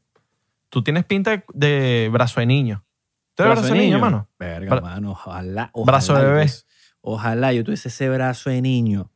[0.69, 2.85] Tú tienes pinta de, brazo de niño.
[3.35, 4.29] ¿Tú eres brazo, de niño, mano?
[4.38, 6.51] Verga, mano, ojalá, Brazo de bebé.
[7.01, 9.11] ojalá yo tuviese ese brazo de niño.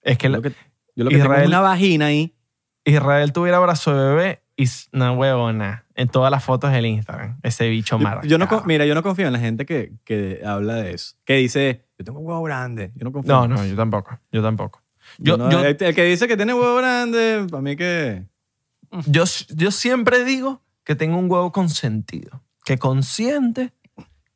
[0.00, 0.50] Es que, yo lo que,
[0.96, 2.34] yo lo que tengo es una vagina ahí
[2.84, 7.38] Israel tuviera brazo de bebé y una huevona en todas las fotos del Instagram.
[7.42, 8.26] Ese bicho marcado.
[8.26, 11.16] Yo no, mira, yo no confío en la gente que, que habla de eso.
[11.24, 12.92] Que dice, yo tengo huevo grande.
[12.96, 13.22] Yo no.
[13.24, 14.18] No, no, yo tampoco.
[14.32, 14.82] Yo tampoco.
[15.18, 18.26] Yo, el, que dice que tiene huevo grande, para mí que...
[19.06, 22.42] Yo, yo siempre digo que tengo un huevo consentido.
[22.64, 23.72] Que consiente,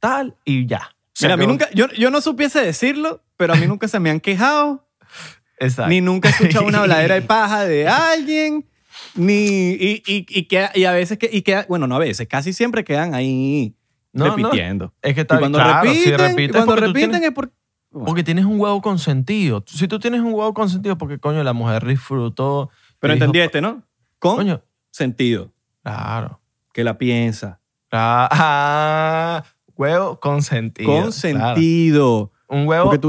[0.00, 0.96] tal, y ya.
[1.20, 1.68] Mira, a mí nunca...
[1.72, 4.88] Yo, yo no supiese decirlo, pero a mí nunca se me han quejado
[5.58, 5.88] Exacto.
[5.90, 8.66] Ni nunca he escuchado una habladera de paja de alguien.
[9.14, 12.26] Ni, y, y, y, queda- y a veces, que, y queda, bueno, no a veces,
[12.28, 13.74] casi siempre quedan ahí
[14.12, 14.94] No, no, repitiendo.
[15.02, 17.54] Es que y está cuando claro, si repiten, y cuando repiten tienes- es porque...
[18.04, 19.64] Porque tienes un huevo consentido.
[19.66, 22.70] Si tú tienes un huevo consentido, porque coño, la mujer disfrutó.
[22.98, 23.82] Pero dijo, entendí este, ¿no?
[24.18, 26.40] Con Coño, sentido, claro.
[26.72, 27.60] que la piensa.
[27.92, 29.44] Ah, ah,
[29.76, 30.86] huevo consentido.
[30.90, 31.12] Con claro.
[31.12, 32.32] sentido.
[32.48, 33.08] Un huevo tú-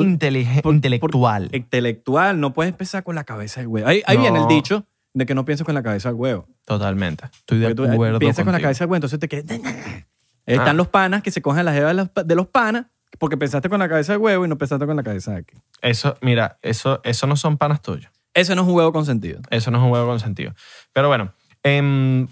[0.64, 1.50] por- intelectual.
[1.54, 3.88] Intelectual, no puedes empezar con la cabeza del huevo.
[3.88, 4.50] Ahí, ahí viene el No.
[4.50, 6.48] dicho de que no pienses con la cabeza del huevo.
[6.66, 7.26] Totalmente.
[7.26, 8.20] Estoy de eh, acuerdo.
[8.20, 9.46] piensas con la cabeza del huevo, entonces te quedas...
[10.46, 10.74] Están Ah.
[10.74, 12.86] los panas que se cogen las jevas de los panas
[13.20, 15.56] porque pensaste con la cabeza del huevo y no pensaste con la cabeza de aquí.
[15.82, 18.12] Eso, mira, eso, eso no son panas tuyos.
[18.34, 19.42] Eso no es un huevo con sentido.
[19.50, 20.54] Eso no es un huevo consentido.
[20.94, 22.28] Pero bueno, em,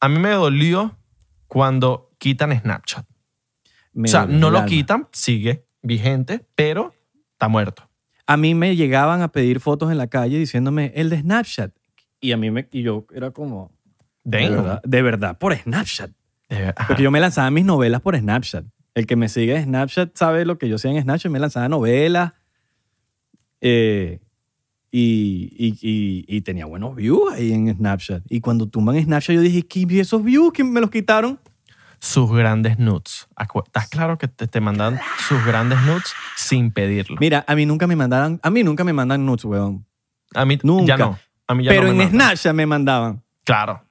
[0.00, 0.96] a mí me dolió
[1.46, 3.06] cuando quitan Snapchat.
[3.92, 4.66] Me o sea, no el lo alma.
[4.66, 6.94] quitan, sigue vigente, pero
[7.32, 7.88] está muerto.
[8.26, 11.72] A mí me llegaban a pedir fotos en la calle diciéndome el de Snapchat.
[12.20, 13.72] Y a mí me, y yo era como,
[14.24, 14.50] de Damn.
[14.56, 16.10] verdad, de verdad, por Snapchat.
[16.48, 16.86] De ajá.
[16.88, 18.64] Porque yo me lanzaba mis novelas por Snapchat.
[18.94, 21.30] El que me sigue en Snapchat sabe lo que yo sé en Snapchat.
[21.32, 22.32] Me lanzaba novelas.
[23.60, 24.20] eh,
[24.92, 28.22] y, y- y- y tenía buenos views ahí en Snapchat.
[28.28, 31.38] Y cuando tumban Snapchat, yo dije, ¿qué ¿y esos views que me los quitaron?
[32.00, 33.28] Sus grandes nudes.
[33.66, 34.98] ¿Estás claro que te, te mandan
[35.28, 37.18] sus grandes nudes sin pedirlo?
[37.20, 39.86] Mira, a mí nunca me mandaban, a mí nunca me mandan nudes, weón.
[40.34, 40.86] A mí nunca.
[40.86, 41.18] ya no.
[41.46, 42.20] A mí ya Pero no me en mandan.
[42.28, 43.22] Snapchat me mandaban.
[43.44, 43.84] Claro.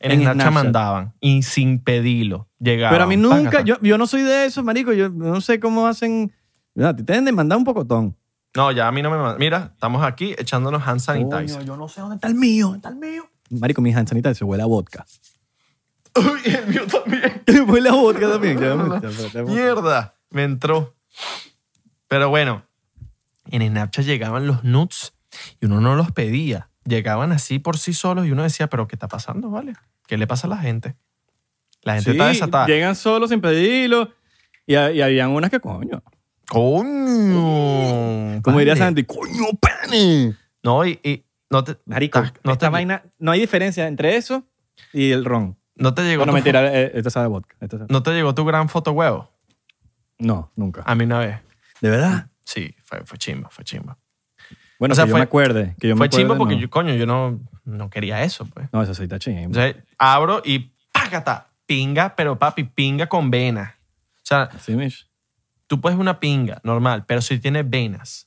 [0.00, 2.48] En, En Snapchat, mandaban y sin pedirlo.
[2.58, 2.94] Llegaban.
[2.94, 4.92] Pero a mí nunca, yo, yo no soy de eso, marico.
[4.92, 6.32] Yo no sé cómo hacen.
[6.74, 8.16] Mira, A ti te deben de mandar un pocotón.
[8.56, 9.38] No, ya a mí no me mandan.
[9.38, 11.58] Mira, estamos aquí echándonos hand sanitizer.
[11.58, 13.24] Coño, yo no sé dónde está el mío, ¿dónde está el mío?
[13.50, 15.04] Marico, mi hand sanitizer se huele a vodka.
[16.16, 17.42] Uy, el mío también.
[17.68, 18.58] huele a vodka también.
[19.46, 20.96] Mierda, me entró.
[22.08, 22.64] Pero bueno,
[23.50, 25.12] en Snapchat llegaban los nudes
[25.60, 26.69] y uno no los pedía.
[26.84, 29.74] Llegaban así por sí solos y uno decía, pero ¿qué está pasando, vale?
[30.06, 30.96] ¿Qué le pasa a la gente?
[31.82, 32.66] La gente Sí, está desatada.
[32.66, 34.10] llegan solos sin pedirlo.
[34.66, 36.02] Y, y habían unas que, coño.
[36.48, 38.40] Coño.
[38.42, 38.76] Como diría.
[38.76, 40.34] Santi, coño, pane.
[40.62, 44.16] No, y, y no te, Marico, ta- no, esta te, vaina, no hay diferencia entre
[44.16, 44.44] eso
[44.92, 45.56] y el ron.
[45.76, 47.56] no te llegó Bueno, tu, mentira, eh, esto sabe a vodka.
[47.60, 49.30] Esto sabe- no te llegó tu gran foto huevo.
[50.18, 50.82] No, nunca.
[50.84, 51.38] A mí una vez.
[51.80, 52.28] ¿De verdad?
[52.44, 53.96] Sí, fue, fue chimba, fue chimba.
[54.80, 55.76] Bueno, O sea, que yo fue- me acuerde.
[55.78, 56.60] Que yo me fue acuerde, chimba porque no.
[56.62, 58.68] yo, coño, yo no, no quería eso, pues.
[58.72, 59.42] No, eso sí está chimba.
[59.42, 63.74] Entonces, abro y págata, pinga, pero papi, pinga con venas.
[64.16, 65.06] O sea, Sí, Mish.
[65.68, 68.26] tú puedes una pinga normal, pero si tiene venas.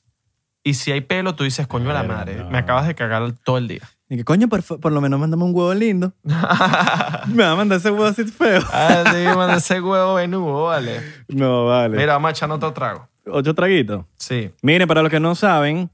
[0.62, 2.48] Y si hay pelo, tú dices, coño de la Pero madre, no.
[2.50, 3.82] me acabas de cagar todo el día.
[4.08, 6.12] Y que, coño, por, por lo menos mándame un huevo lindo.
[6.22, 8.62] Me va a mandar ese huevo así feo.
[8.72, 11.00] ah, sí, manda ese huevo venudo, vale.
[11.28, 11.96] No, vale.
[11.96, 13.08] Mira, vamos a echar otro trago.
[13.26, 14.04] Ocho traguitos.
[14.16, 14.50] Sí.
[14.62, 15.90] Miren, para los que no saben,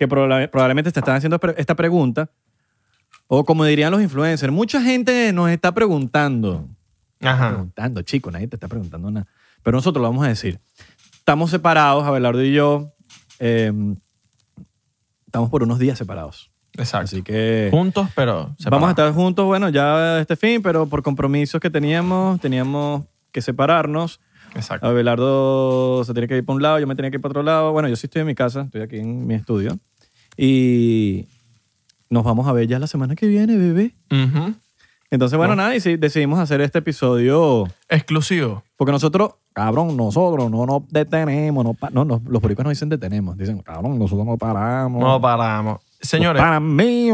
[0.00, 2.30] que proba- probablemente te están haciendo esta pregunta,
[3.28, 6.66] o como dirían los influencers, mucha gente nos está preguntando.
[7.20, 7.50] Ajá.
[7.50, 9.26] Preguntando, chico, nadie te está preguntando nada.
[9.62, 10.58] Pero nosotros lo vamos a decir.
[11.18, 12.94] Estamos separados, Abelardo y yo.
[13.40, 13.70] eh,
[15.26, 16.50] estamos por unos días separados.
[16.78, 17.04] Exacto.
[17.04, 21.60] Así que Juntos, pero vamos a estar juntos, bueno, ya este fin, pero por compromisos
[21.60, 24.18] que teníamos, teníamos que separarnos.
[24.54, 24.86] Exacto.
[24.86, 27.42] Abelardo se tiene que ir para un lado, yo me tenía que ir para otro
[27.42, 27.70] lado.
[27.72, 29.78] Bueno, yo sí estoy en mi casa, estoy aquí en mi estudio.
[30.42, 31.26] Y
[32.08, 33.94] nos vamos a ver ya la semana que viene, bebé.
[35.10, 35.62] Entonces, bueno, No.
[35.62, 38.62] nada, y sí, decidimos hacer este episodio Exclusivo.
[38.76, 41.62] porque nosotros, cabrón, nosotros no nos detenemos.
[41.62, 44.98] No, no, no, los boricos no dicen detenemos, dicen, cabrón, nosotros no paramos.
[45.02, 45.80] No paramos.
[46.00, 47.10] Señores, Para mí,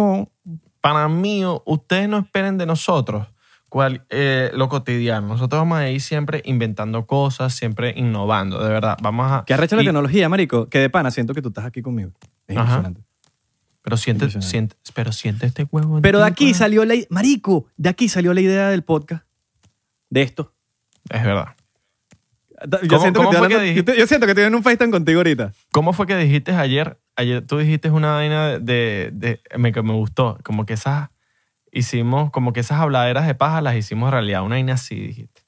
[0.81, 3.27] para mí, ustedes no esperen de nosotros
[3.69, 5.27] cual, eh, lo cotidiano.
[5.27, 8.97] Nosotros vamos a ir siempre inventando cosas, siempre innovando, de verdad.
[9.03, 9.45] Vamos a...
[9.45, 12.13] que arrecha la y- tecnología, marico, que de pana siento que tú estás aquí conmigo.
[12.47, 13.03] Es impresionante.
[13.87, 16.01] Pero siente, siente, pero siente este huevo.
[16.03, 16.97] Pero de aquí salió la...
[16.97, 19.25] i- Marico, de aquí salió la idea del podcast.
[20.11, 20.53] De esto.
[21.09, 21.55] Es verdad.
[22.83, 23.77] Yo, ¿Cómo- siento, que que hablando- dijiste?
[23.79, 25.53] yo te- yo siento que estoy en un FaceTime contigo ahorita.
[25.71, 26.99] ¿Cómo fue que dijiste ayer?
[27.15, 30.37] Ayer tú dijiste una vaina de, de, de- me, que me gustó.
[30.43, 31.11] Como que esas
[31.71, 34.43] hicimos, como que esas habladeras de paja las hicimos realidad.
[34.43, 35.43] Una vaina así dijiste.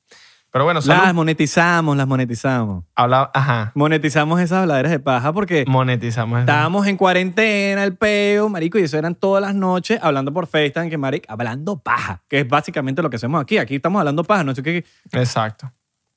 [0.58, 1.04] Pero bueno, salud.
[1.04, 2.84] Las monetizamos, las monetizamos.
[2.96, 3.70] Habla, ajá.
[3.76, 6.40] Monetizamos esas habladeras de paja porque Monetizamos.
[6.40, 10.90] estábamos en cuarentena, el peo, marico, y eso eran todas las noches hablando por FaceTime,
[10.90, 13.56] que marico, hablando paja, que es básicamente lo que hacemos aquí.
[13.56, 14.84] Aquí estamos hablando paja, no sé qué.
[15.12, 15.70] Exacto.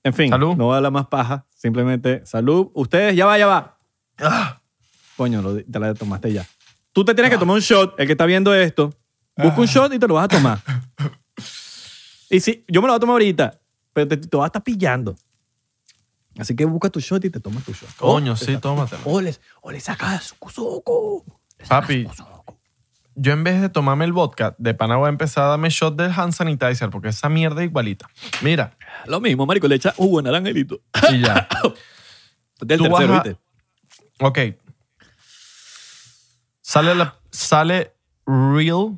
[0.03, 0.55] En fin, Salud.
[0.55, 2.71] no voy a hablar más paja, simplemente salud.
[2.73, 3.77] Ustedes, ya va, ya va.
[4.19, 4.59] Ah.
[5.17, 6.47] Coño, lo- te la tomaste ya.
[6.93, 8.91] Tú te tienes que tomar un shot, el que está viendo esto.
[9.37, 10.57] Busca un shot y te lo vas a tomar.
[12.33, 13.59] Y si, yo me lo voy a tomar ahorita,
[13.93, 15.15] pero te, te vas a estar pillando.
[16.39, 17.93] Así que busca tu shot y te tomas tu shot.
[17.97, 19.01] Coño, Oh, sí, tómatelo.
[19.05, 20.33] O le, o le sacas.
[20.41, 22.07] Le sacas Papi.
[23.15, 25.95] yo en vez de tomarme el vodka, de pana voy a empezar a darme shot
[25.97, 28.07] del hand sanitizer, porque esa mierda es igualita.
[28.41, 28.77] Mira,
[29.07, 30.79] Lo mismo, marico, le echa jugo de naranjelito.
[31.11, 31.47] y ya.
[32.61, 33.39] Del Tú tercero, vas a- ¿viste?
[34.21, 34.39] Ok.
[36.61, 37.93] Sale, la, sale
[38.25, 38.97] Real,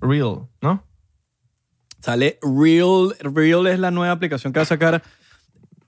[0.00, 0.82] Real, ¿no?
[2.04, 3.14] Sale Real.
[3.20, 5.02] Real es la nueva aplicación que va a sacar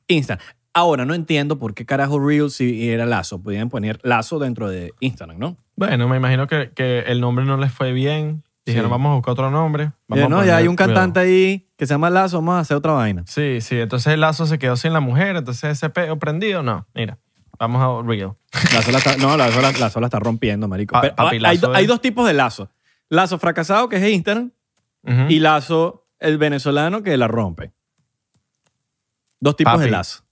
[0.09, 0.45] Instagram.
[0.73, 3.43] Ahora, no entiendo por qué carajo Real si era Lazo.
[3.43, 5.57] Podían poner Lazo dentro de Instagram, ¿no?
[5.75, 8.43] Bueno, me imagino que, que el nombre no les fue bien.
[8.65, 8.91] Dijeron, Sí.
[8.93, 9.93] vamos a buscar otro nombre.
[10.09, 12.61] Vamos Eh, a no, ya hay un cantante ahí que se llama Lazo, vamos a
[12.61, 13.23] hacer otra vaina.
[13.27, 13.79] Sí, sí.
[13.79, 15.37] Entonces el lazo se quedó sin la mujer.
[15.37, 16.87] Entonces ese peo prendido, no.
[16.95, 17.19] Mira,
[17.59, 18.33] vamos a Real.
[18.75, 20.93] Lazo la está, no, Lazo la, Lazo la está rompiendo, marico.
[20.95, 22.71] Pa- Pero papi, hay, do- es- hay dos tipos de Lazo.
[23.11, 24.51] Lazo fracasado, que es Instagram,
[25.29, 27.73] y Lazo, el venezolano, que la rompe.
[29.41, 29.85] Dos tipos Papi.
[29.85, 30.25] de Lazo.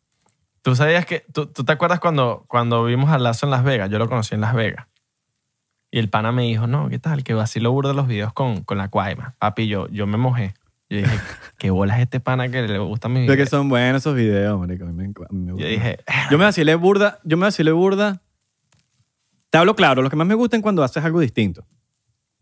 [0.63, 1.25] ¿Tú sabías que...
[1.33, 3.91] ¿Tú, tú te acuerdas cuando, cuando vimos a Lazo en Las Vegas?
[3.91, 4.87] Yo lo conocí en Las Vegas.
[5.91, 7.23] Y el pana me dijo, no, ¿qué tal?
[7.23, 9.37] Que vacilo burda los videos con, con la cuaima.
[9.39, 10.55] Papi, yo, yo me mojé.
[10.89, 11.19] Yo dije,
[11.59, 13.51] ¿qué bolas este pana que le gustan mis Yo que videos?
[13.51, 14.85] son buenos esos videos, marico.
[14.85, 15.71] a mí me a mí me Yo gustan.
[15.71, 15.99] dije,
[16.31, 18.23] Yo me vacilé burda, yo me vacilé burda.
[19.51, 21.65] Te hablo claro, lo que más me gusta es cuando haces algo distinto.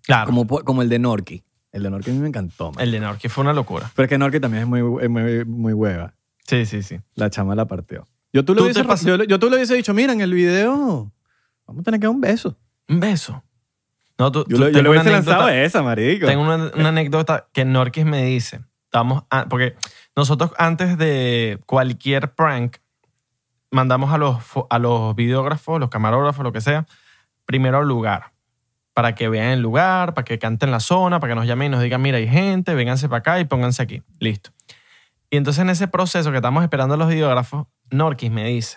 [0.02, 1.44] claro, Como, como el de Norky.
[1.72, 2.82] El de Norky a mí me encantó, man.
[2.84, 3.90] el de Norky fue una locura.
[3.96, 6.14] Pero es que Norky también es muy, es muy, muy hueva.
[6.46, 7.00] Sí, sí, sí.
[7.14, 8.06] La chama la partió.
[8.32, 10.20] Yo tú, le Tú hubiese, te pas- yo, yo tú le hubiese dicho, mira, en
[10.20, 11.10] el video
[11.66, 12.56] vamos a tener que dar un beso.
[12.88, 13.42] Un beso.
[14.18, 16.26] No, tú, Yo, tú- le- yo le hubiese lanzado esa, marico.
[16.26, 18.60] Tengo una, una anécdota que Norquis me dice.
[18.84, 19.74] Estamos, a- porque
[20.14, 22.76] nosotros antes de cualquier prank
[23.70, 24.36] mandamos a los,
[24.68, 26.86] a los videógrafos, los camarógrafos, lo que sea,
[27.46, 28.32] primero al lugar.
[28.94, 31.70] Para que vean el lugar, para que canten la zona, para que nos llamen y
[31.70, 34.02] nos digan, mira, hay gente, vénganse para acá y pónganse aquí.
[34.18, 34.50] Listo.
[35.30, 38.76] Y entonces en ese proceso que estamos esperando a los videógrafos, Norquis me dice,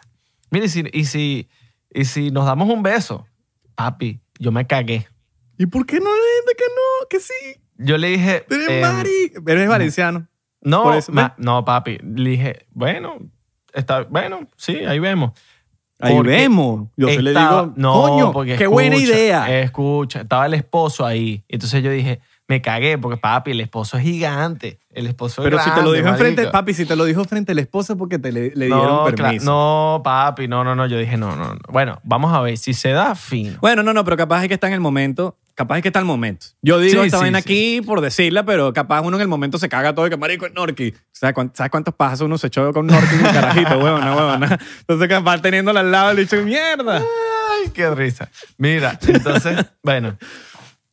[0.52, 1.50] mira, y si, y si,
[1.94, 3.28] y si nos damos un beso,
[3.76, 5.08] papi, yo me cagué.
[5.58, 7.08] ¿Y por qué no le dices que no?
[7.10, 7.62] Que sí.
[7.78, 8.46] Yo le dije...
[8.50, 9.44] Eres em, marico.
[9.52, 10.28] Eres valenciano.
[10.62, 11.98] No, Por eso, ma- no, papi.
[12.02, 13.20] Le dije, bueno,
[13.74, 15.32] está, bueno, sí, ahí vemos.
[16.00, 16.90] Ahí Porque vemos.
[16.98, 19.62] Yo se le Estaba- digo, no, coño, porque qué buena escucha, idea.
[19.62, 21.44] Escucha, estaba el esposo ahí.
[21.48, 24.80] Entonces yo dije, me cagué porque papi, el esposo es gigante.
[24.92, 27.24] El esposo es Pero si te lo grande, dijo enfrente, papi, si te lo dijo
[27.24, 29.46] frente al esposo porque te le, le no, dieron cla- permiso.
[29.46, 30.86] no, papi, no, no, no.
[30.86, 31.60] Yo dije, no, no, no.
[31.70, 32.58] Bueno, vamos a ver.
[32.58, 33.58] Si se da, fino.
[33.62, 35.38] Bueno, no, no, pero capaz es que está en el momento.
[35.56, 36.48] Capaz es que está el momento.
[36.62, 37.44] Yo digo Sí, esta sí, vaina sí.
[37.80, 40.46] aquí por decirla, pero capaz uno en el momento se caga todo y que marico
[40.46, 40.94] es Norky.
[41.14, 44.60] ¿Sabes, cuán- ¿Sabes cuántos pasos uno se echó con Norky en un carajito, huevona, huevona?
[44.82, 46.98] Entonces capaz teniéndola al lado le dicho, mierda.
[46.98, 48.30] Ay, qué risa.
[48.58, 50.18] Mira, entonces, bueno.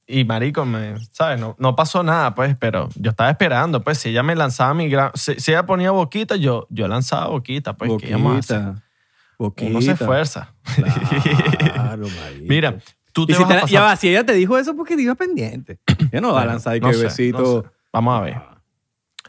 [0.07, 1.41] Y marico, me, ¿sabes?
[1.41, 4.89] No, no pasó nada, pues, pero yo estaba esperando, pues, si ella me lanzaba mi
[4.89, 5.11] gran...
[5.15, 8.59] Si, si ella ponía boquita, yo, yo lanzaba boquita, pues, ¿qué íbamos a hacer?
[8.61, 8.83] Boquita.
[9.39, 9.71] Boquita.
[9.71, 10.55] Uno se esfuerza.
[11.65, 12.07] Claro.
[12.43, 12.77] Mira,
[13.13, 13.71] tú te Y si, vas te- a pasar...
[13.71, 15.79] ya va, si ella te dijo eso, porque te iba pendiente.
[16.13, 17.39] Ya no va a Bueno, lanzar y no que sé, besito.
[17.39, 17.69] no sé.
[17.93, 18.37] Vamos a ver.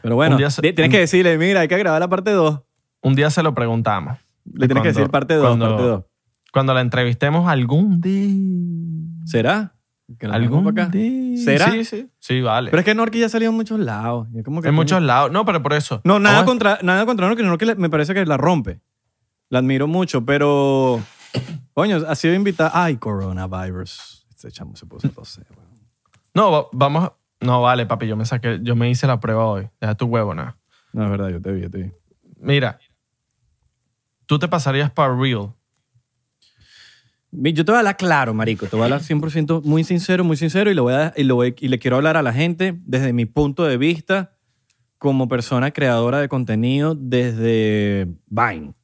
[0.02, 2.60] Pero bueno, se- tienes que decirle, mira, hay que grabar la parte 2.
[3.02, 4.18] Un día se lo preguntamos.
[4.52, 6.04] Le tienes que decir parte 2, cuando- parte 2.
[6.52, 9.26] Cuando la entrevistemos algún día...
[9.26, 9.74] ¿Será?
[10.18, 10.86] Que ¿Algún acá.
[10.86, 11.36] día?
[11.42, 11.70] ¿Será?
[11.72, 12.08] Sí, sí.
[12.20, 12.70] Sí, vale.
[12.70, 14.28] Pero es que Norky ya salió en muchos lados.
[14.64, 15.32] En muchos lados.
[15.32, 16.00] No, pero por eso.
[16.04, 17.26] No, nada a- contra, nada contra.
[17.34, 18.80] Norky le- me parece que la rompe.
[19.48, 21.00] La admiro mucho, pero...
[21.72, 22.70] Coño, ha sido invitada...
[22.72, 24.26] Ay, coronavirus.
[24.30, 25.88] Este chamo se puso weón.
[26.34, 27.04] No, va- vamos.
[27.04, 29.68] a- No, vale, papi, yo me saqué, yo me hice la prueba hoy.
[29.80, 30.56] Deja tu huevo, nada.
[30.92, 31.92] No, es verdad, yo te vi, yo te vi.
[32.40, 32.78] Mira,
[34.26, 35.52] tú te pasarías para real.
[37.30, 38.66] Mi- Yo te voy a hablar claro, marico.
[38.66, 41.34] Te voy a hablar 100% muy sincero, muy sincero y, lo voy a- y, lo
[41.34, 44.36] voy- y le quiero hablar a la gente desde mi punto de vista
[44.98, 48.74] como persona creadora de contenido desde Vine.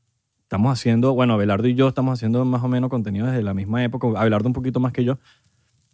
[0.50, 3.84] Estamos haciendo, bueno, Abelardo y yo estamos haciendo más o menos contenido desde la misma
[3.84, 4.08] época.
[4.20, 5.16] Abelardo un poquito más que yo,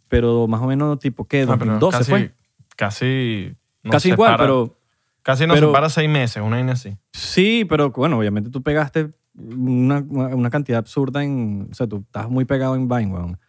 [0.07, 1.43] pero más o menos tipo, ¿qué?
[1.43, 2.33] Ah, pero 2012 casi, fue.
[2.75, 3.55] Casi.
[3.83, 4.79] nos Casi igual, separa- pero
[5.21, 6.97] Casi nos pero- separa seis meses, una vaina así.
[7.13, 11.67] Sí, pero bueno, obviamente tú pegaste una, una cantidad absurda en.
[11.71, 13.39] O sea, tú estás muy pegado en Vine, weón.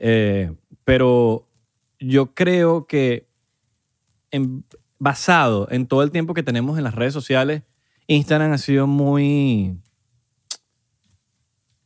[0.00, 1.46] Eh, pero
[2.00, 3.28] yo creo que
[4.32, 4.64] en-
[4.98, 7.62] basado en todo el tiempo que tenemos en las redes sociales,
[8.08, 9.78] Instagram ha sido muy.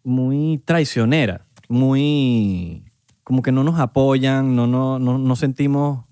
[0.05, 1.47] Muy traicionera.
[1.69, 2.85] Muy.
[3.25, 6.05] como que no nos apoyan, no, no, no, no sentimos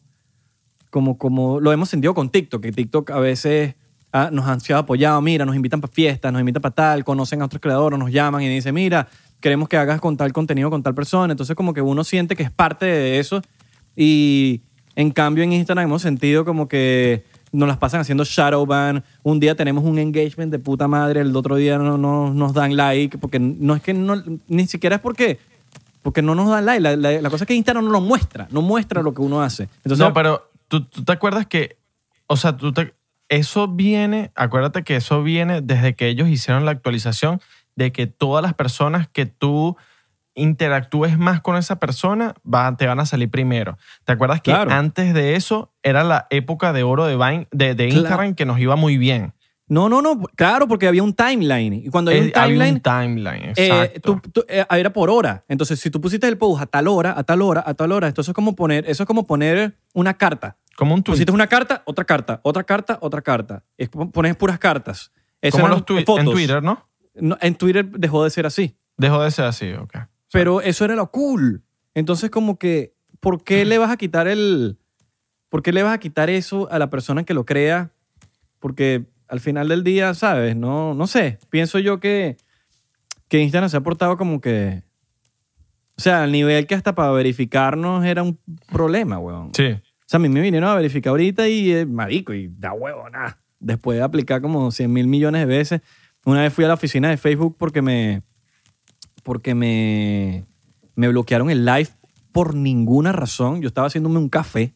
[0.90, 3.74] como, como lo hemos sentido con TikTok, que TikTok a veces
[4.12, 7.42] ah, nos han sido apoyado, mira, nos invitan para fiestas, nos invitan para tal, conocen
[7.42, 9.08] a otros creadores, nos llaman y dicen, mira,
[9.40, 11.32] queremos que hagas con tal contenido con tal persona.
[11.32, 13.40] Entonces como que uno siente que es parte de eso
[13.96, 14.62] y
[14.96, 19.02] en cambio en Instagram hemos sentido como que nos las pasan haciendo shadow ban.
[19.22, 22.76] Un día tenemos un engagement de puta madre, el otro día no, no nos dan
[22.76, 25.38] like, porque no es que no, ni siquiera es porque
[26.02, 26.80] Porque no nos da like.
[26.80, 29.42] La, la- la cosa es que Instagram no lo muestra, no muestra lo que uno
[29.42, 29.64] hace.
[29.84, 31.76] Entonces, no, pero ¿tú, tú te acuerdas que,
[32.26, 32.94] o sea, tú te-
[33.28, 37.40] eso viene, acuérdate que eso viene desde que ellos hicieron la actualización
[37.76, 39.76] de que todas las personas que tú
[40.34, 43.76] interactúes más con esa persona va- te van a salir primero.
[44.04, 44.70] ¿Te acuerdas que Claro.
[44.70, 48.00] antes de eso era la época de oro de, Vine, de, de Claro.
[48.02, 49.34] Instagram que nos iba muy bien?
[49.72, 51.74] no, no, no, claro, porque había un timeline.
[51.74, 54.00] Y cuando un había timeline, un timeline, eh, exacto.
[54.20, 55.44] tú- tú- eh, era por hora.
[55.46, 58.08] Entonces, si tú pusiste el post a tal hora, a tal hora, a tal hora,
[58.08, 60.56] esto es como poner, eso es como poner una carta.
[60.76, 61.12] como un tweet.
[61.12, 63.62] Pusiste una carta, otra carta, otra carta, otra carta.
[63.76, 65.12] Es pones puras cartas.
[65.42, 66.32] Eso como los tweets en fotos.
[66.34, 66.88] Twitter, ¿no?
[67.14, 68.76] No, en Twitter dejó de ser así.
[68.96, 69.94] Dejó de ser así, ok.
[70.32, 71.62] Pero eso era lo cool.
[71.94, 74.78] Entonces, como que, ¿por qué le vas a quitar el.
[75.48, 77.90] ¿Por qué le vas a quitar eso a la persona que lo crea?
[78.60, 80.54] Porque al final del día, ¿sabes?
[80.54, 81.38] No, no sé.
[81.50, 82.36] Pienso yo que,
[83.28, 84.82] que Instagram se ha portado como que.
[85.96, 88.38] O sea, al nivel que hasta para verificarnos era un
[88.72, 89.50] problema, weón.
[89.54, 89.72] Sí.
[89.72, 93.08] O sea, a mí me vinieron a verificar ahorita y, eh, marico, y da huevo,
[93.10, 93.38] nada.
[93.58, 95.80] Después de aplicar como 100 mil millones de veces.
[96.24, 98.22] Una vez fui a la oficina de Facebook porque me,
[99.30, 100.44] porque me,
[100.96, 101.86] me bloquearon el live
[102.32, 103.60] por ninguna razón.
[103.62, 104.74] Yo estaba haciéndome un café,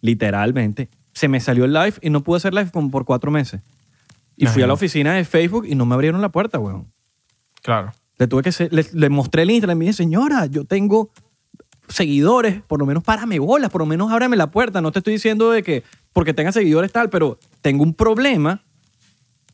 [0.00, 0.88] literalmente.
[1.12, 3.60] Se me salió el live y no pude hacer live como por cuatro meses.
[4.36, 6.92] Y fui a la oficina de Facebook y no me abrieron la puerta, weón.
[7.62, 7.92] Claro.
[8.18, 11.12] Le tuve que ser- le, le mostré el Instagram y me dije, señora, yo tengo
[11.88, 14.80] seguidores, por lo menos párame bolas, por lo menos ábrame la puerta.
[14.80, 18.64] No te estoy diciendo de que porque tenga seguidores tal, pero tengo un problema,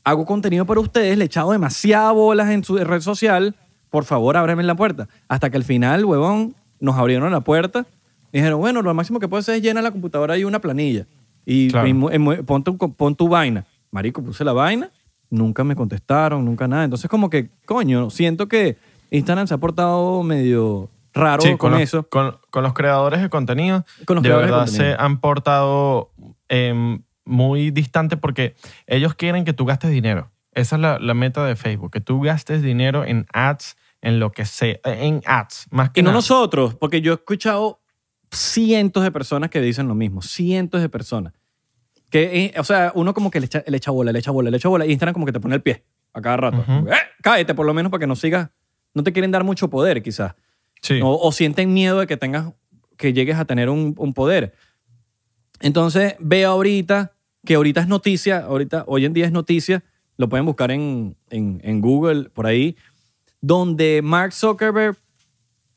[0.04, 3.56] hago contenido para ustedes, le he echado demasiadas bolas en su red social,
[3.92, 5.06] por favor ábreme la puerta.
[5.28, 7.86] Hasta que al final, huevón, nos abrieron la puerta
[8.32, 11.06] y dijeron, bueno, lo máximo que puedes hacer es llenar la computadora y una planilla.
[11.46, 11.86] Y, Claro.
[11.86, 13.64] y mu- pon, tu, pon tu vaina.
[13.92, 14.90] Marico, puse la vaina,
[15.30, 16.84] nunca me contestaron, nunca nada.
[16.84, 18.76] Entonces como que, coño, siento que
[19.10, 22.04] Instagram se ha portado medio raro Sí, con, los, eso.
[22.08, 24.96] Con, con los creadores de contenido, Con los de creadores de verdad contenido.
[24.96, 26.10] se han portado
[26.48, 28.54] em, muy distante porque
[28.86, 30.30] ellos quieren que tú gastes dinero.
[30.54, 34.32] Esa es la, la meta de Facebook, que tú gastes dinero en ads, en lo
[34.32, 36.18] que sea, en ads, más que Y no nada.
[36.18, 37.80] nosotros, porque yo he escuchado
[38.30, 41.32] cientos de personas que dicen lo mismo, cientos de personas.
[42.10, 44.50] Que, eh, o sea, uno como que le echa, le echa bola, le echa bola,
[44.50, 46.64] le echa bola, y Instagram como que te pone el pie a cada rato.
[46.68, 46.94] ¡Eh!
[47.22, 48.50] Cállate por lo menos para que no sigas.
[48.92, 50.34] No te quieren dar mucho poder, quizás.
[50.82, 51.00] Sí.
[51.02, 52.52] O, o sienten miedo de que tengas,
[52.98, 54.52] que llegues a tener un, un poder.
[55.60, 57.12] Entonces, veo ahorita,
[57.44, 59.84] que ahorita es noticia, ahorita, hoy en día es noticia,
[60.16, 62.76] lo pueden buscar en, en, en Google, por ahí,
[63.42, 64.96] donde Mark Zuckerberg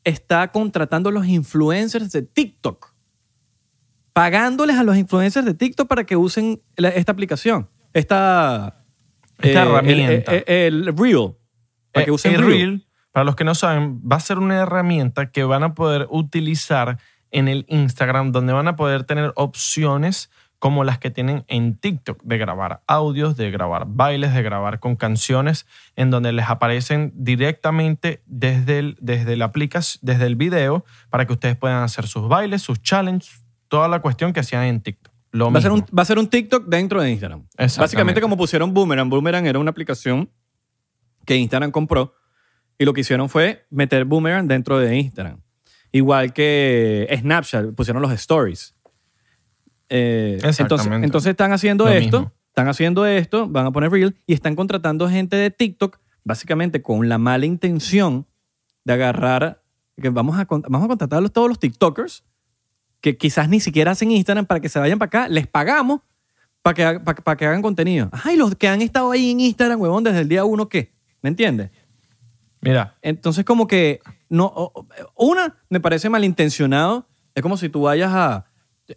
[0.04, 2.94] está contratando a los influencers de TikTok,
[4.12, 8.84] pagándoles a los influencers de TikTok para que usen la- esta aplicación, esta,
[9.42, 10.32] Esta el- herramienta.
[10.34, 11.34] el, el- el Reel,
[11.92, 12.50] para que Eh, usen el Reel.
[12.52, 16.06] Reel, para los que no saben, va a ser una herramienta que van a poder
[16.10, 16.98] utilizar
[17.32, 22.22] en el Instagram, donde van a poder tener opciones como las que tienen en TikTok,
[22.22, 25.66] de grabar audios, de grabar bailes, de grabar con canciones,
[25.96, 31.34] en donde les aparecen directamente desde el, desde la aplicación, desde el video, para que
[31.34, 35.12] ustedes puedan hacer sus bailes, sus challenges, toda la cuestión que hacían en TikTok.
[35.32, 37.46] Lo Va a, ser un, va a ser un TikTok dentro de Instagram.
[37.58, 39.10] Básicamente como pusieron Boomerang.
[39.10, 40.30] Boomerang era una aplicación
[41.26, 42.14] que Instagram compró
[42.78, 45.42] y lo que hicieron fue meter Boomerang dentro de Instagram.
[45.92, 48.75] Igual que Snapchat, pusieron los stories.
[49.88, 52.32] Eh, entonces, están haciendo Lo esto, mismo.
[52.48, 57.08] están haciendo esto, van a poner Reel y están contratando gente de TikTok básicamente con
[57.08, 58.26] la mala intención
[58.84, 59.62] de agarrar,
[60.00, 62.24] que vamos a, vamos a contratar a todos los TikTokers
[63.00, 66.00] que quizás ni siquiera hacen Instagram para que se vayan para acá, les pagamos
[66.62, 68.08] para que, para, para que hagan contenido.
[68.10, 70.92] Ay, los que han estado ahí en Instagram, huevón, desde el día uno, ¿qué?
[71.22, 71.70] ¿Me entiendes?
[72.60, 74.72] Mira, Entonces, como que, no,
[75.14, 77.06] una, me parece malintencionado.
[77.34, 78.46] Es como si tú vayas a,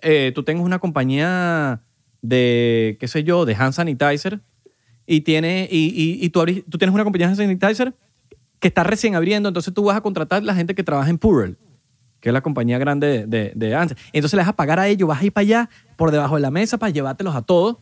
[0.01, 1.81] eh, tú tengas una compañía
[2.21, 4.39] de, qué sé yo, de hand sanitizer
[5.05, 6.45] y, tiene, y, y, tú,
[6.77, 7.93] tienes una compañía de hand sanitizer
[8.59, 11.57] que está recién abriendo, entonces tú vas a contratar la gente que trabaja en Purell,
[12.19, 13.73] que es la compañía grande de, de.
[14.11, 16.41] Entonces le vas a pagar a ellos, vas a ir para allá por debajo de
[16.41, 17.77] la mesa para llevártelos a todos.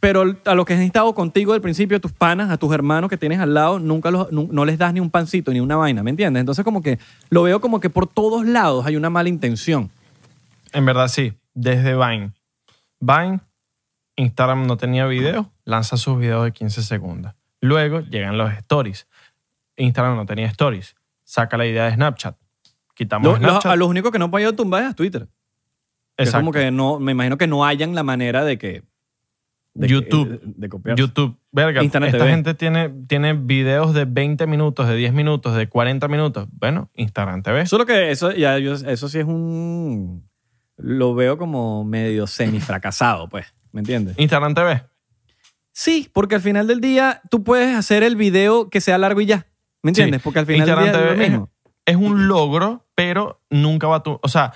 [0.00, 3.08] Pero a los que han estado contigo del principio, a tus panas, a tus hermanos
[3.10, 5.76] que tienes al lado, nunca los, nu- no les das ni un pancito ni una
[5.76, 6.40] vaina, ¿me entiendes?
[6.40, 6.98] Entonces como que
[7.28, 9.90] lo veo como que por todos lados hay una mala intención.
[10.72, 12.32] En verdad sí, desde Vine.
[13.00, 13.40] Vine,
[14.16, 17.32] Instagram no tenía video, lanza sus videos de 15 segundos.
[17.60, 19.06] Luego llegan los stories.
[19.76, 20.94] Instagram no tenía stories.
[21.24, 22.36] Saca la idea de Snapchat.
[22.94, 23.72] Quitamos Lo- los- Snapchat.
[23.72, 25.28] a los únicos que no han podido tumbar es a Twitter.
[26.16, 26.44] Es Exacto.
[26.44, 28.84] como que no, me imagino que no hayan la manera de que,
[29.74, 30.40] de, YouTube.
[30.42, 30.96] de copiar.
[30.96, 31.36] YouTube.
[31.52, 32.30] Verga, Internet esta TV.
[32.30, 36.48] gente tiene, tiene videos de 20 minutos, de 10 minutos, de 40 minutos.
[36.52, 37.66] Bueno, Instagram TV.
[37.66, 40.26] Solo que eso, ya, yo- eso sí es un...
[40.76, 43.46] Lo veo como medio semifracasado, pues.
[43.72, 44.14] ¿Me entiendes?
[44.18, 44.82] Instagram TV.
[45.72, 49.26] Sí, porque al final del día tú puedes hacer el video que sea largo y
[49.26, 49.46] ya.
[49.82, 50.20] ¿Me entiendes?
[50.20, 50.24] Sí.
[50.24, 51.50] Porque al final Instagram del día es TV lo es- mismo.
[51.84, 54.18] Es un logro, pero nunca va a tu...
[54.22, 54.52] O sea,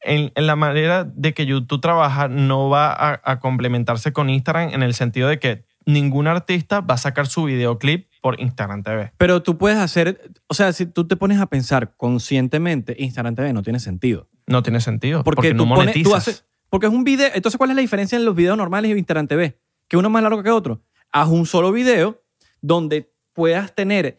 [0.00, 4.70] en, en la manera de que YouTube trabaja no va a, a complementarse con Instagram
[4.74, 9.12] en el sentido de que ningún artista va a sacar su videoclip por Instagram TV.
[9.18, 10.18] Pero tú puedes hacer...
[10.46, 14.30] O sea, si tú te pones a pensar conscientemente, Instagram TV no tiene sentido.
[14.46, 15.22] No tiene sentido.
[15.22, 16.10] Porque, Porque, tú no pones- monetizas.
[16.10, 17.28] tú haces- porque es un video.
[17.34, 19.60] Entonces, ¿cuál es la diferencia en los videos normales y Instagram TV?
[19.88, 20.80] Que uno es más largo que otro.
[21.12, 22.22] Haz un solo video
[22.62, 24.18] donde puedas tener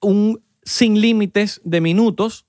[0.00, 2.46] un sin límites de minutos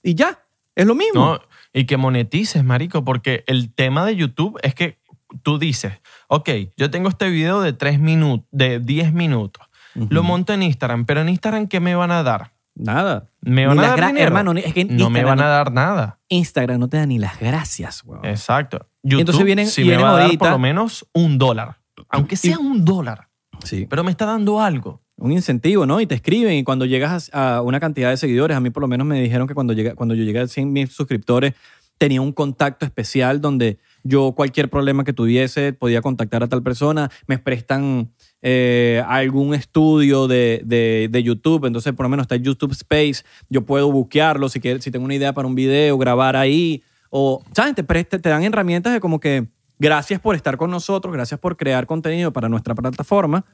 [0.00, 0.46] y ya.
[0.76, 1.24] Es lo mismo.
[1.24, 1.40] No,
[1.72, 5.00] y que monetices, marico, porque el tema de YouTube es que
[5.42, 5.94] tú dices,
[6.28, 9.66] ok, yo tengo este video de 3 minutos, de 10 minutos.
[9.94, 12.52] Lo monto en Instagram, pero en Instagram, ¿qué me van a dar?
[12.74, 13.30] Nada.
[13.40, 14.26] ¿Me van Ni a dar dinero?
[14.26, 16.18] Hermano, es que no me van a dar nada.
[16.28, 18.24] Instagram no te da ni las gracias, weón.
[18.24, 18.88] Exacto.
[19.02, 21.76] YouTube Entonces vienen- sí me va a dar por lo menos un dólar.
[22.08, 23.28] Aunque sea un dólar,
[23.62, 23.86] Sí.
[23.88, 25.00] pero me está dando algo.
[25.16, 26.00] Un incentivo, ¿no?
[26.00, 28.80] Y te escriben y cuando llegas a a una cantidad de seguidores, a mí por
[28.80, 31.54] lo menos me dijeron que cuando, llegué, cuando yo llegué a 100 mil suscriptores
[31.96, 37.08] tenía un contacto especial donde yo cualquier problema que tuviese podía contactar a tal persona,
[37.28, 38.10] me prestan
[38.46, 43.64] eh, algún estudio de, de- de YouTube, entonces por lo menos está YouTube Space, yo
[43.64, 47.74] puedo buquearlo si, quiero- si tengo una idea para un video, grabar ahí, o, ¿sabes?
[47.74, 51.56] Te, presta- te dan herramientas de como que gracias por estar con nosotros, gracias por
[51.56, 53.46] crear contenido para nuestra plataforma,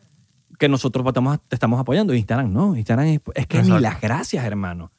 [0.59, 2.12] que nosotros estamos, te estamos apoyando.
[2.12, 3.76] Instagram no, Instagram es, es que Exacto.
[3.76, 4.91] ni las gracias, hermano.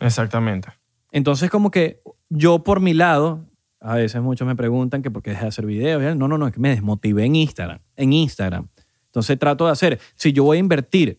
[0.00, 0.68] Exactamente.
[1.12, 3.46] Entonces, como que yo por mi lado,
[3.80, 6.16] a veces muchos me preguntan que por qué dejé de hacer videos.
[6.16, 7.80] No, no, no, es que me desmotivé en Instagram.
[7.96, 8.68] En Instagram.
[9.10, 11.18] Entonces trato de hacer, si yo voy a invertir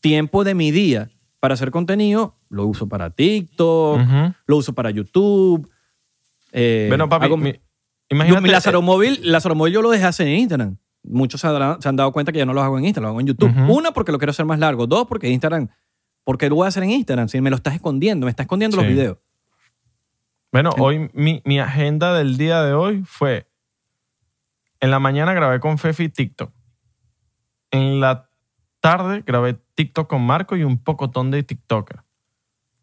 [0.00, 1.10] tiempo de mi día
[1.40, 4.00] para hacer contenido, lo uso para TikTok,
[4.46, 5.70] lo uso para YouTube.
[6.52, 7.58] eh, Bueno, papi, hago- mi- yo,
[8.10, 8.42] imagínate...
[8.42, 10.76] mi Lázaro Móvil, Lázaro Móvil yo lo dejé hacer en Instagram.
[11.02, 13.26] Muchos se, han dado cuenta que ya no lo hago en Instagram, lo hago en
[13.26, 13.50] YouTube.
[13.50, 13.72] Ujú.
[13.78, 14.86] Una, porque lo quiero hacer más largo.
[14.86, 15.68] Dos, porque Instagram.
[16.24, 17.28] porque lo voy a hacer en Instagram?
[17.28, 19.18] Si me lo estás escondiendo, me está escondiendo los videos.
[20.52, 23.46] Bueno, hoy mi, mi agenda del día de hoy fue,
[24.80, 26.50] en la mañana grabé con Fefi TikTok.
[27.70, 28.28] En la
[28.80, 32.00] tarde grabé TikTok con Marco y un pocotón de TikToker.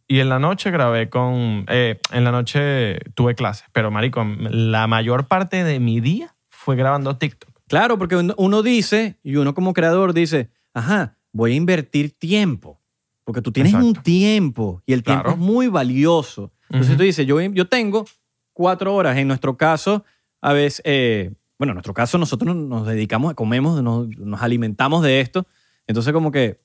[0.07, 1.65] Y en la noche grabé con...
[1.67, 6.75] eh, en la noche tuve clases, pero marico, la mayor parte de mi día fue
[6.75, 7.49] grabando TikTok.
[7.67, 12.79] Claro, porque uno- dice, y uno como creador dice, ajá, voy a invertir tiempo.
[13.23, 16.51] Porque tú tienes un tiempo y el tiempo es muy valioso.
[16.65, 16.97] Entonces Ujú.
[16.97, 18.05] tú dices, yo, yo tengo
[18.53, 19.17] cuatro horas.
[19.17, 20.05] En nuestro caso,
[20.41, 25.21] a veces, eh, bueno, en nuestro caso nosotros nos dedicamos, comemos, nos, nos alimentamos de
[25.21, 25.45] esto.
[25.87, 26.59] Entonces como que,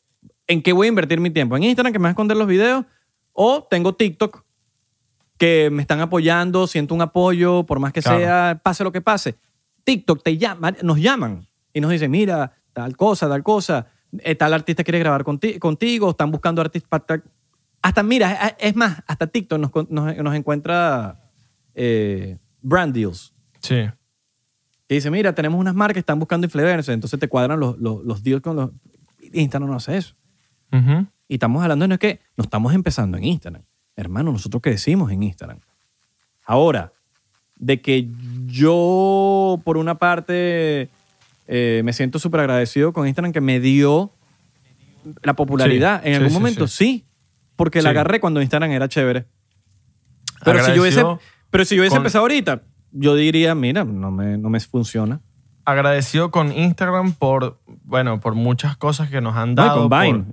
[0.46, 1.56] ¿en qué voy a invertir mi tiempo?
[1.56, 2.84] ¿En Instagram que me va a esconder los videos?
[3.32, 4.44] ¿O tengo TikTok
[5.38, 8.18] que me están apoyando, siento un apoyo, por más que Claro.
[8.18, 9.36] sea, pase lo que pase?
[9.84, 13.86] TikTok te llama, nos llaman y nos dicen, mira, tal cosa, tal cosa,
[14.18, 17.00] eh, tal artista quiere grabar conti- contigo, están buscando artistas
[17.82, 21.18] Hasta, mira, es- más, hasta TikTok nos, nos, nos encuentra
[21.74, 23.32] eh, brand deals.
[23.60, 23.86] Sí.
[24.90, 28.02] Que dice, mira, tenemos unas marcas que están buscando influencers, entonces te cuadran los, los,
[28.02, 28.70] los deals con los...
[29.32, 30.16] Instagram no hace eso.
[31.28, 33.62] Y estamos hablando de no es que no estamos empezando en Instagram.
[33.94, 35.60] Hermano, nosotros crecimos en Instagram.
[36.44, 36.92] Ahora,
[37.54, 38.08] de que
[38.46, 40.88] yo, por una parte,
[41.46, 44.12] eh, me siento súper agradecido con Instagram que me dio
[45.22, 46.02] la popularidad.
[46.02, 47.04] Sí, en sí, algún sí, momento sí.
[47.54, 49.26] porque la agarré cuando Instagram era chévere.
[50.44, 51.04] Pero si yo hubiese,
[51.48, 55.20] pero si yo hubiese con- empezado ahorita, yo diría, mira, no me, no me funciona.
[55.64, 59.80] Agradecido con Instagram por, bueno, por muchas cosas que nos han No, y dado.
[59.82, 60.24] con por- Vine.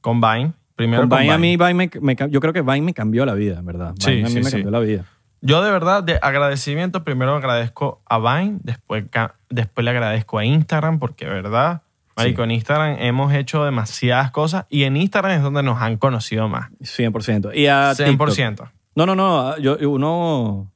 [0.00, 0.52] con Vine.
[0.76, 1.74] Primero Con con Vine, a mí, Vine.
[1.74, 3.94] Me- me yo creo que Vine me cambió la vida, ¿verdad?
[3.98, 4.50] Sí, Vine a mí sí, me sí.
[4.52, 5.04] cambió la vida.
[5.40, 9.04] Yo de verdad, de agradecimiento, primero agradezco a Vine, después,
[9.50, 11.82] después le agradezco a Instagram, porque verdad,
[12.16, 12.44] marico, Sí.
[12.44, 16.70] en Instagram hemos hecho demasiadas cosas y en Instagram es donde nos han conocido más.
[16.80, 17.52] 100%.
[17.54, 18.64] Y a 100%.
[18.64, 18.68] TikTok.
[18.96, 19.56] No, no, no.
[19.58, 20.72] Yo, uno,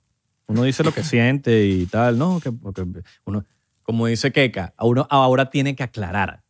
[0.48, 2.40] uno dice lo que siente y tal, ¿no?
[2.40, 2.84] Que, porque
[3.24, 3.44] uno,
[3.82, 6.42] como dice Keka, uno ahora tiene que aclarar.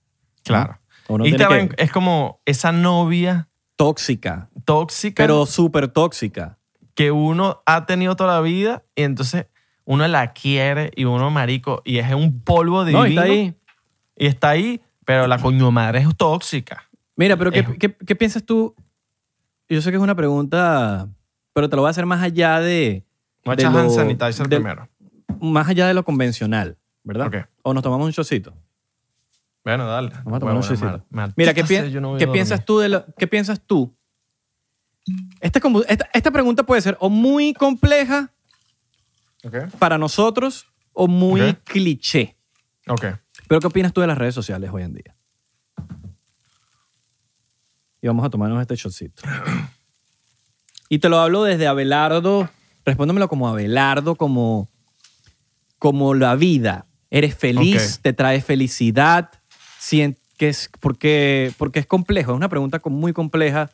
[0.45, 0.79] Claro.
[1.09, 6.59] Uno Instagram que- es como esa novia Tóxica, tóxica pero súper tóxica.
[6.95, 9.47] que uno ha tenido toda la vida y entonces
[9.85, 13.55] uno la quiere y uno marico y es un polvo divino No, y está ahí.
[14.17, 16.89] y está ahí, pero la coño madre es tóxica.
[17.17, 18.75] Mira, pero ¿qué, Es- qué- qué piensas tú?
[19.69, 21.09] Yo sé que es una pregunta,
[21.53, 23.05] pero te lo voy a hacer más allá de...
[23.45, 24.89] Voy a de echar lo- hand sanitizer de- primero.
[25.41, 27.49] Más allá de lo convencional, ¿verdad?
[27.63, 28.55] ¿O nos tomamos un shotcito?
[29.65, 30.11] Bueno, dale.
[30.25, 33.27] Vamos a tomar un Bueno, mal- Mira, ¿qué, pi- no piensas tú de lo, ¿Qué
[33.27, 33.95] piensas tú?
[35.41, 38.31] Esta, es como- esta, esta pregunta puede ser o muy compleja
[39.79, 42.37] para nosotros o muy cliché.
[42.89, 43.05] Ok.
[43.47, 45.15] Pero ¿qué opinas tú de las redes sociales hoy en día?
[48.01, 49.23] Y vamos a tomarnos este shotcito.
[50.89, 52.49] Y te lo hablo desde Abelardo.
[52.89, 54.67] Respóndemelo como Abelardo, como,
[55.79, 56.87] como la vida.
[57.11, 59.31] Eres feliz, te trae felicidad.
[59.91, 62.33] Que es, porque, porque es complejo.
[62.33, 63.69] Es una pregunta muy compleja.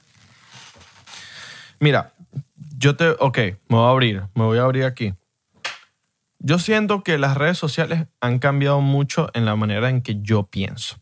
[1.79, 2.13] Mira,
[2.77, 3.11] yo te.
[3.21, 3.39] Ok,
[3.69, 4.23] me voy a abrir.
[4.35, 5.15] Me voy a abrir aquí.
[6.41, 10.43] Yo siento que las redes sociales han cambiado mucho en la manera en que yo
[10.43, 10.97] pienso.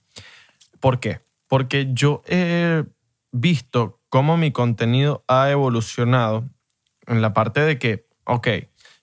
[0.81, 1.23] ¿Por qué?
[1.49, 2.85] Porque yo he
[3.31, 6.45] visto cómo mi contenido ha evolucionado
[7.07, 8.49] en la parte de que, ok,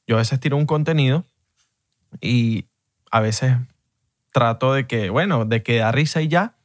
[0.08, 1.26] yo a veces tiro un contenido
[2.22, 2.66] y
[3.12, 3.58] a veces
[4.32, 6.56] trato de que, bueno, de que da risa y ya.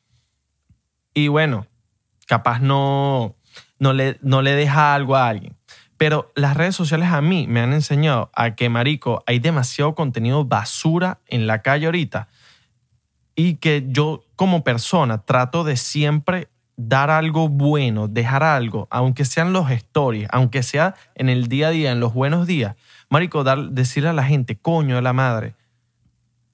[1.12, 1.66] Y bueno,
[2.26, 3.37] capaz no,
[3.78, 5.57] no, le, no le deja algo a alguien.
[5.97, 10.45] Pero las redes sociales a mí me han enseñado a que, marico, hay demasiado contenido
[10.45, 12.28] basura en la calle ahorita
[13.37, 19.52] y que yo como persona trato de siempre dar algo bueno, dejar algo, aunque sean
[19.52, 22.76] los stories, aunque sea en el día a día, en los buenos días.
[23.08, 25.54] Marico, dar, decirle a la gente, coño de la madre,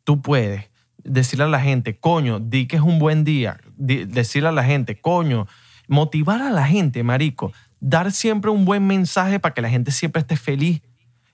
[0.04, 0.68] tú puedes.
[1.02, 3.58] Decirle a la gente, coño, di que es un buen día.
[3.76, 5.46] Decirle a la gente, coño,
[5.88, 7.52] motivar a la gente, marico.
[7.80, 10.82] Dar siempre un buen mensaje para que la gente siempre esté feliz.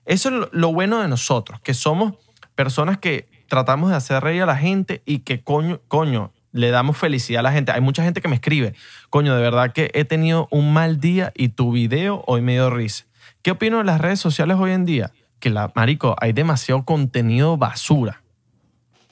[0.05, 2.13] Eso es lo, lo bueno de nosotros, que somos
[2.55, 6.97] personas que tratamos de hacer reír a la gente y que coño, coño, le damos
[6.97, 7.71] felicidad a la gente.
[7.71, 8.73] Hay mucha gente que me escribe,
[9.09, 12.69] coño, de verdad que he tenido un mal día y tu video hoy me dio
[12.69, 13.05] risa.
[13.41, 15.11] ¿Qué opino de las redes sociales hoy en día?
[15.39, 18.23] Que la, marico, hay demasiado contenido basura.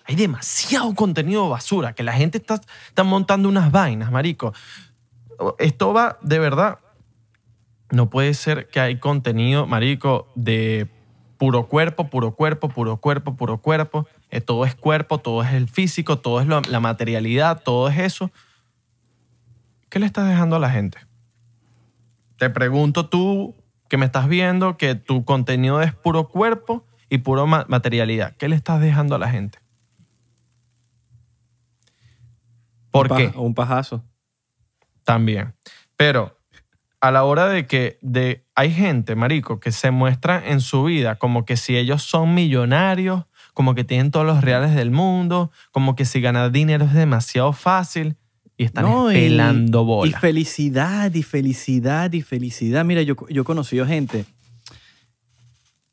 [0.05, 4.53] Hay demasiado contenido basura, que la gente está, está montando unas vainas, marico.
[5.57, 6.79] Esto va, de verdad,
[7.91, 10.89] no puede ser que hay contenido, marico, de
[11.37, 14.07] puro cuerpo, puro cuerpo, puro cuerpo, puro cuerpo.
[14.31, 17.97] Eh, todo es cuerpo, todo es el físico, todo es lo- la materialidad, todo es
[17.99, 18.31] eso.
[19.89, 20.97] ¿Qué le estás dejando a la gente?
[22.37, 23.55] Te pregunto tú
[23.87, 28.35] que me estás viendo que tu contenido es puro cuerpo y puro ma- materialidad.
[28.37, 29.59] ¿Qué le estás dejando a la gente?
[32.91, 33.31] ¿Por Un qué?
[33.37, 34.03] Un pajazo.
[35.03, 35.53] También.
[35.97, 36.37] Pero
[36.99, 41.15] a la hora de que de, hay gente, marico, que se muestra en su vida
[41.17, 43.25] como que si ellos son millonarios,
[43.55, 47.51] como que tienen todos los reales del mundo, como que si ganar dinero es demasiado
[47.53, 48.15] fácil
[48.57, 50.19] y están No, y- pelando Y bola.
[50.19, 52.85] felicidad, y felicidad, y felicidad.
[52.85, 54.25] Mira, yo, yo he conocido gente.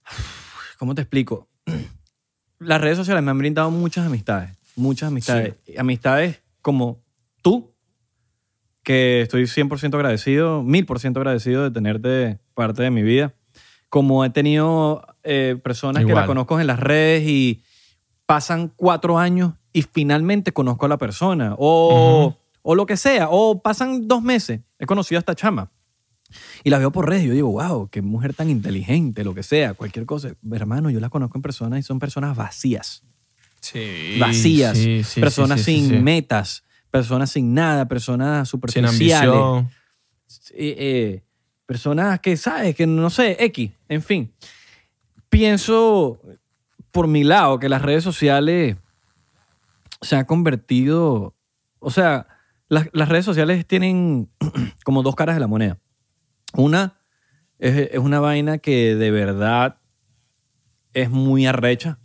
[0.79, 1.49] ¿Cómo te explico?
[2.59, 4.51] Las redes sociales me han brindado muchas amistades.
[4.77, 5.55] Muchas amistades.
[5.79, 7.01] Amistades como
[7.43, 7.73] tú,
[8.83, 13.35] que estoy 100% agradecido, 1000% agradecido de tenerte parte de mi vida.
[13.89, 17.63] Como he tenido eh, personas que la conozco en las redes y
[18.27, 21.55] pasan cuatro años y finalmente conozco a la persona.
[21.59, 23.29] O, o lo que sea.
[23.31, 24.61] O pasan dos meses.
[24.79, 25.71] He conocido a esta chama.
[26.65, 29.43] Y la veo por redes y yo digo, wow, qué mujer tan inteligente, lo que
[29.43, 30.33] sea, cualquier cosa.
[30.51, 33.03] Hermano, yo la conozco en personas y son personas vacías.
[33.61, 34.77] Sí, Vacías.
[34.79, 36.65] sí, sí, personas sí, sin metas.
[36.91, 37.87] Personas sin nada.
[37.87, 39.35] Personas Sin superficiales.
[39.35, 39.71] ambición.
[40.55, 41.23] eh, eh,
[41.67, 42.75] personas que, ¿sabes?
[42.75, 44.33] Que no sé, X, en fin.
[45.33, 46.21] Pienso,
[46.91, 48.77] por mi lado, que las redes sociales
[50.03, 51.35] se han convertido,
[51.79, 52.27] o sea,
[52.69, 54.29] las, las redes sociales tienen
[54.85, 55.79] como dos caras de la moneda.
[56.55, 56.99] Una
[57.59, 59.79] es, una vaina que de verdad
[60.93, 61.99] es muy arrecha,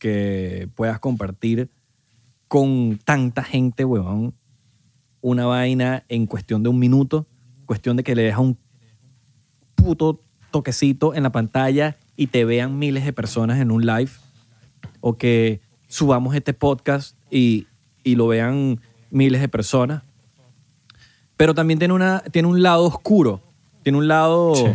[0.00, 1.70] que puedas compartir
[2.48, 4.34] con tanta gente, huevón,
[5.20, 7.28] una vaina en cuestión de un minuto,
[7.66, 8.58] cuestión de que le deja un
[9.76, 10.20] puto
[10.50, 14.10] toquecito en la pantalla y te vean miles de personas en un live,
[15.00, 17.66] o que subamos este podcast y,
[18.04, 20.02] y lo vean miles de personas.
[21.36, 23.40] Pero también tiene, una, tiene un lado oscuro,
[23.82, 24.66] tiene un lado Sí.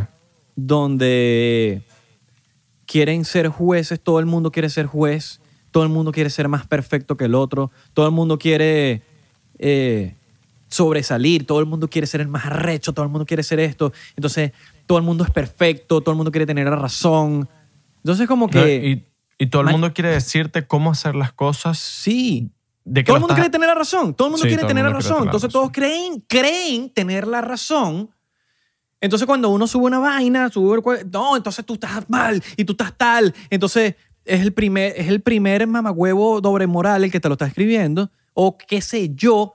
[0.57, 1.81] donde
[2.85, 5.39] quieren ser jueces, todo el mundo quiere ser juez,
[5.71, 9.01] todo el mundo quiere ser más perfecto que el otro, todo el mundo quiere
[9.59, 10.15] eh,
[10.67, 13.93] sobresalir, todo el mundo quiere ser el más arrecho, todo el mundo quiere ser esto,
[14.17, 14.51] entonces
[14.87, 17.47] todo el mundo es perfecto, todo el mundo quiere tener la razón.
[17.97, 18.51] Entonces como ¿no?
[18.51, 18.75] que...
[19.37, 21.77] Y, y todo el mundo quiere decirte cómo hacer las cosas.
[21.77, 22.49] Sí.
[22.83, 24.13] De que Todo el mundo estás- quiere tener la razón.
[24.15, 25.17] Todo el mundo Sí, quiere tener la mundo quiere razón.
[25.17, 25.61] tener la Entonces razón.
[25.61, 28.09] todos creen, creen tener la razón.
[28.99, 32.71] Entonces cuando uno sube una vaina, sube el no, entonces tú estás mal y tú
[32.73, 33.33] estás tal.
[33.51, 33.93] Entonces
[34.25, 38.09] es el primer, es el primer mamagüevo doble moral el que te lo está escribiendo,
[38.33, 39.53] o qué sé yo.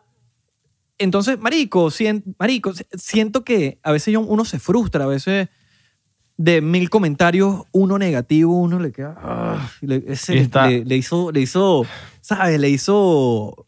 [1.02, 1.90] Entonces, marico,
[2.38, 5.48] marico, siento que a veces uno se frustra, a veces
[6.36, 9.14] de mil comentarios, uno negativo, uno le queda.
[9.18, 11.84] Ah, le, le, hizo, le hizo,
[12.20, 12.58] ¿sabes?
[12.58, 13.66] Le hizo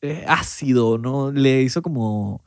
[0.00, 1.30] eh, ácido, ¿no?
[1.30, 2.44] Le hizo como.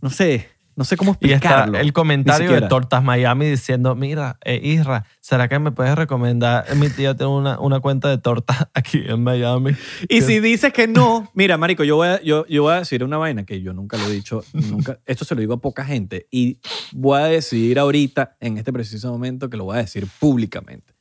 [0.00, 0.48] No sé.
[0.76, 1.72] No sé cómo explicarlo.
[1.72, 5.94] Y está el comentario de Tortas Miami diciendo, mira, eh, Isra, ¿será que me puedes
[5.94, 6.66] recomendar?
[6.76, 9.72] Mi tía tiene una, una cuenta de tortas aquí en Miami.
[10.08, 13.02] Y si dices que no, mira, marico, yo voy, a, yo, yo voy a decir
[13.02, 15.84] una vaina que yo nunca lo he dicho, nunca, esto se lo digo a poca
[15.84, 16.58] gente y
[16.92, 20.94] voy a decidir ahorita, en este preciso momento, que lo voy a decir públicamente.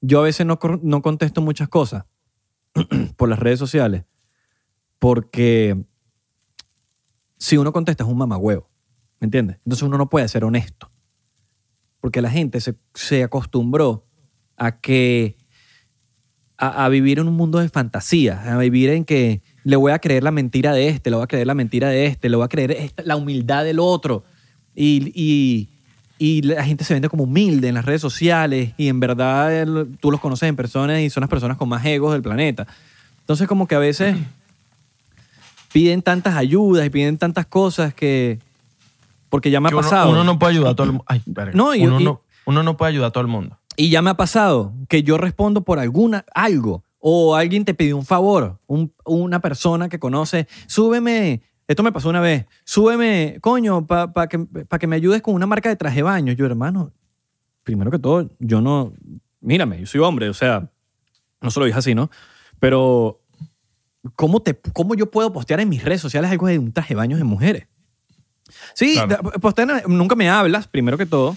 [0.00, 2.04] Yo a veces no, no contesto muchas cosas
[3.16, 4.04] por las redes sociales
[4.98, 5.76] porque
[7.36, 8.68] si uno contesta es un mamagüevo.
[9.20, 9.56] ¿Me entiendes?
[9.64, 10.90] Entonces uno no puede ser honesto.
[12.00, 14.06] Porque la gente se, acostumbró
[14.56, 15.36] a que.
[16.60, 20.24] A, vivir en un mundo de fantasía, a vivir en que le voy a creer
[20.24, 22.48] la mentira de este, le voy a creer la mentira de este, le voy a
[22.48, 24.24] creer la humildad del otro.
[24.74, 25.68] Y,
[26.18, 29.68] y, la gente se vende como humilde en las redes sociales y en verdad
[30.00, 32.66] tú los conoces en personas y son las personas con más egos del planeta.
[33.20, 34.16] Entonces como que a veces
[35.72, 38.40] piden tantas ayudas y piden tantas cosas que,
[39.28, 40.10] porque ya me ha pasado.
[40.10, 41.04] Uno no puede ayudar a todo el mundo.
[41.54, 43.58] no, uno, no, uno no puede ayudar a todo el mundo.
[43.76, 46.82] Y ya me ha pasado que yo respondo por alguna, algo.
[46.98, 48.58] O alguien te pidió un favor,
[49.04, 54.46] una persona que conoce, súbeme, esto me pasó una vez, súbeme, coño, para que,
[54.80, 56.32] que me ayudes con una marca de traje de baño.
[56.32, 56.92] Yo, hermano,
[57.62, 58.94] primero que todo, yo no,
[59.40, 60.70] mírame, yo soy hombre, o sea,
[61.40, 62.10] no se lo dije así, ¿no?
[62.58, 63.20] Pero,
[64.16, 66.96] ¿cómo, te, ¿cómo yo puedo postear en mis redes sociales algo de un traje de
[66.96, 67.68] baño de mujeres?
[68.74, 68.98] Sí,
[69.40, 69.54] pues
[69.86, 71.36] nunca me hablas, primero que todo,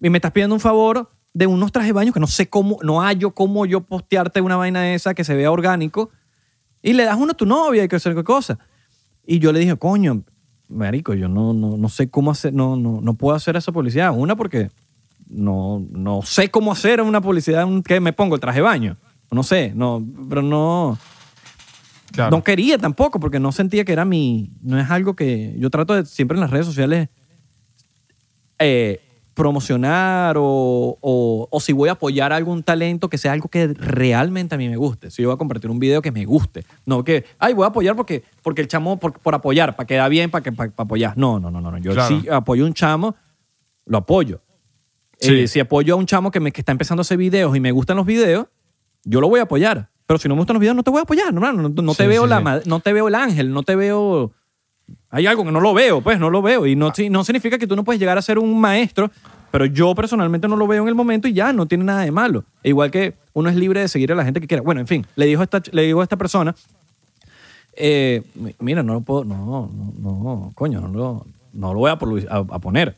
[0.00, 2.78] y me estás pidiendo un favor de unos trajes de baño que no sé cómo,
[2.82, 6.10] no hallo cómo yo postearte una vaina esa que se vea orgánico,
[6.82, 8.58] y le das uno a tu novia y que hacer qué cosa.
[9.26, 10.22] Y yo le dije, coño,
[10.68, 14.16] marico, yo no, no, no sé cómo hacer, no, no, no puedo hacer esa publicidad.
[14.16, 14.70] Una, porque
[15.28, 18.96] no, no sé cómo hacer una publicidad que me pongo el traje de baño.
[19.30, 20.96] No sé, no, pero no,
[22.16, 24.52] no quería tampoco porque no sentía que era mi...
[24.62, 25.54] No es algo que...
[25.58, 27.08] Yo trato de siempre en las redes sociales
[28.58, 29.00] eh,
[29.36, 34.58] promocionar o, o, si voy a apoyar algún talento que sea algo que realmente a
[34.58, 35.10] mí me guste.
[35.10, 36.64] Si yo voy a compartir un video que me guste.
[36.86, 40.08] No que, ay, voy a apoyar porque, porque el chamo, por, por apoyar, para quedar
[40.08, 41.18] bien, para, que, para, apoyar.
[41.18, 41.76] No, no, no, no.
[41.76, 43.14] Yo si apoyo a un chamo,
[43.84, 44.40] lo apoyo.
[45.20, 47.60] Eh, si apoyo a un chamo que, me, que está empezando a hacer videos y
[47.60, 48.46] me gustan los videos,
[49.04, 49.90] yo lo voy a apoyar.
[50.06, 52.06] Pero si no me gustan los videos, no te voy a apoyar, no, no, te
[52.06, 54.32] veo la, no te veo el ángel, no te veo...
[55.10, 56.64] Hay algo que no lo veo, pues no lo veo.
[56.66, 59.10] Y no, no significa que tú no puedes llegar a ser un maestro,
[59.50, 62.12] pero yo personalmente no lo veo en el momento y ya, no tiene nada de
[62.12, 62.44] malo.
[62.62, 64.62] E igual que uno es libre de seguir a la gente que quiera.
[64.62, 66.54] Bueno, en fin, le dijo a esta, le digo a esta persona,
[67.74, 68.22] eh,
[68.60, 71.94] mira, no lo puedo, no, no, no, coño, no lo, no lo voy a,
[72.36, 72.96] a, poner.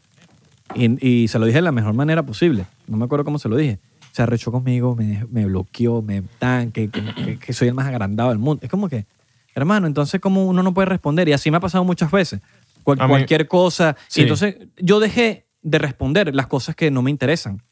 [0.74, 2.66] Y, y, se lo dije de la mejor manera posible.
[2.86, 3.78] No me acuerdo cómo se lo dije
[4.18, 8.38] se arrechó conmigo, me, me bloqueó, me tan, que, que, soy el más agrandado del
[8.38, 8.64] mundo.
[8.64, 9.06] Es como que,
[9.54, 11.28] hermano, entonces como uno no puede responder.
[11.28, 12.40] Y así me ha pasado muchas veces.
[12.82, 13.96] cualquier cosa.
[14.16, 17.62] Y entonces yo dejé de responder las cosas que no me interesan.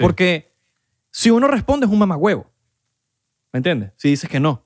[0.00, 0.54] Porque
[1.10, 2.50] si uno responde es un mamagüevo.
[3.52, 3.92] ¿Me entiendes?
[3.98, 4.64] Si dices que no.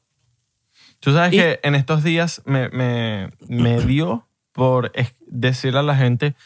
[1.01, 4.93] Tú sabes que en estos días me, me, me dio por
[5.27, 6.37] decirle a la gente,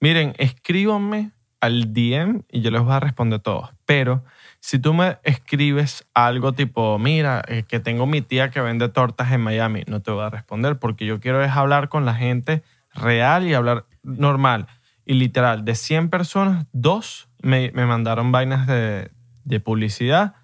[0.00, 3.70] miren, escríbanme al DM y yo les voy a responder todos.
[3.86, 4.24] Pero
[4.60, 9.32] si tú me escribes algo tipo, mira, eh, que tengo mi tía que vende tortas
[9.32, 12.62] en Miami, no te voy a responder porque yo quiero es hablar con la gente
[12.94, 14.66] real y hablar normal.
[15.04, 19.10] Y literal, de 100 personas, dos me, mandaron vainas de,
[19.44, 20.34] de publicidad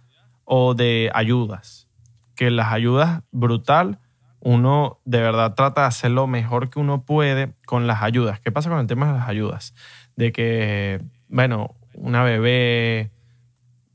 [0.45, 1.89] o de ayudas.
[2.35, 4.01] Que las ayudas, brutal,
[4.41, 8.41] uno de verdad trata de hacer lo mejor que uno puede con las ayudas.
[8.41, 9.75] ¿Qué pasa con el tema de las ayudas?
[10.17, 13.11] De que, bueno, una bebé,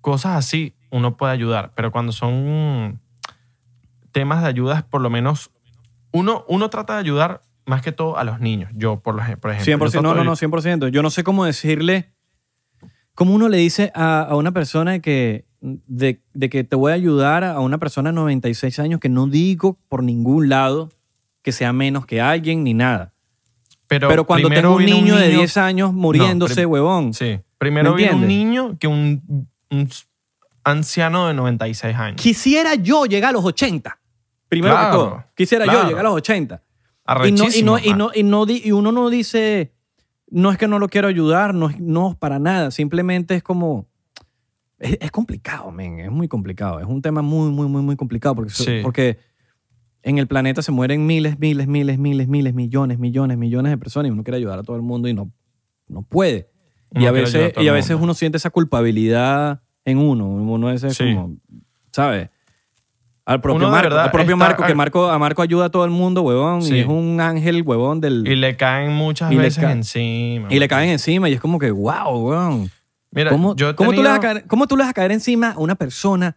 [0.01, 1.74] cosas así, uno puede ayudar.
[1.76, 2.99] Pero cuando son
[4.11, 5.51] temas de ayudas, por lo menos,
[6.11, 8.72] uno, uno trata de ayudar más que todo a los niños.
[8.76, 9.88] Yo, por, por ejemplo.
[9.88, 10.89] 100%, no, no, no, 100%.
[10.89, 12.11] Yo no sé cómo decirle,
[13.13, 16.95] cómo uno le dice a, a una persona que, de, de, que te voy a
[16.95, 20.89] ayudar a una persona de 96 años que no digo por ningún lado
[21.41, 23.13] que sea menos que alguien ni nada.
[24.00, 27.14] Pero, cuando tengo un niño, de 10 años muriéndose, huevón.
[27.14, 27.39] Sí.
[27.58, 29.50] Primero viene un niño que un,
[30.64, 32.22] anciano de 96 años.
[32.22, 34.00] Quisiera yo llegar a los 80.
[34.48, 35.24] Primero que todo.
[35.36, 36.62] Quisiera yo llegar a los 80.
[37.26, 39.74] Y, no, y, no, y, no, y, no, y uno no dice,
[40.30, 42.72] no es que no lo quiero ayudar, no, no para nada.
[42.72, 43.88] Simplemente es como,
[44.80, 46.00] Es, complicado, men.
[46.00, 46.80] Es muy complicado.
[46.80, 49.20] Es un tema muy, muy, muy, muy complicado porque, porque
[50.04, 54.10] en el planeta se mueren miles, miles, miles, miles, miles, millones, millones, millones de personas
[54.10, 55.32] y uno quiere ayudar a todo el mundo y no,
[55.88, 56.49] no puede.
[56.93, 60.28] y a veces, y a veces uno siente esa culpabilidad en uno.
[60.28, 61.38] Uno es como,
[61.91, 62.30] ¿sabes?
[63.24, 66.24] Al propio, Marco, al propio Marco, que Marco, a Marco ayuda a todo el mundo,
[66.24, 68.28] huevón, y es un ángel, huevón, del...
[68.28, 70.47] Y le caen muchas veces encima.
[70.52, 72.72] Y le caen encima y es como que, wow, huevón.
[73.12, 75.60] Mira, ¿Cómo, tú le vas a caer, ¿Cómo tú le vas a caer encima a
[75.60, 76.36] una persona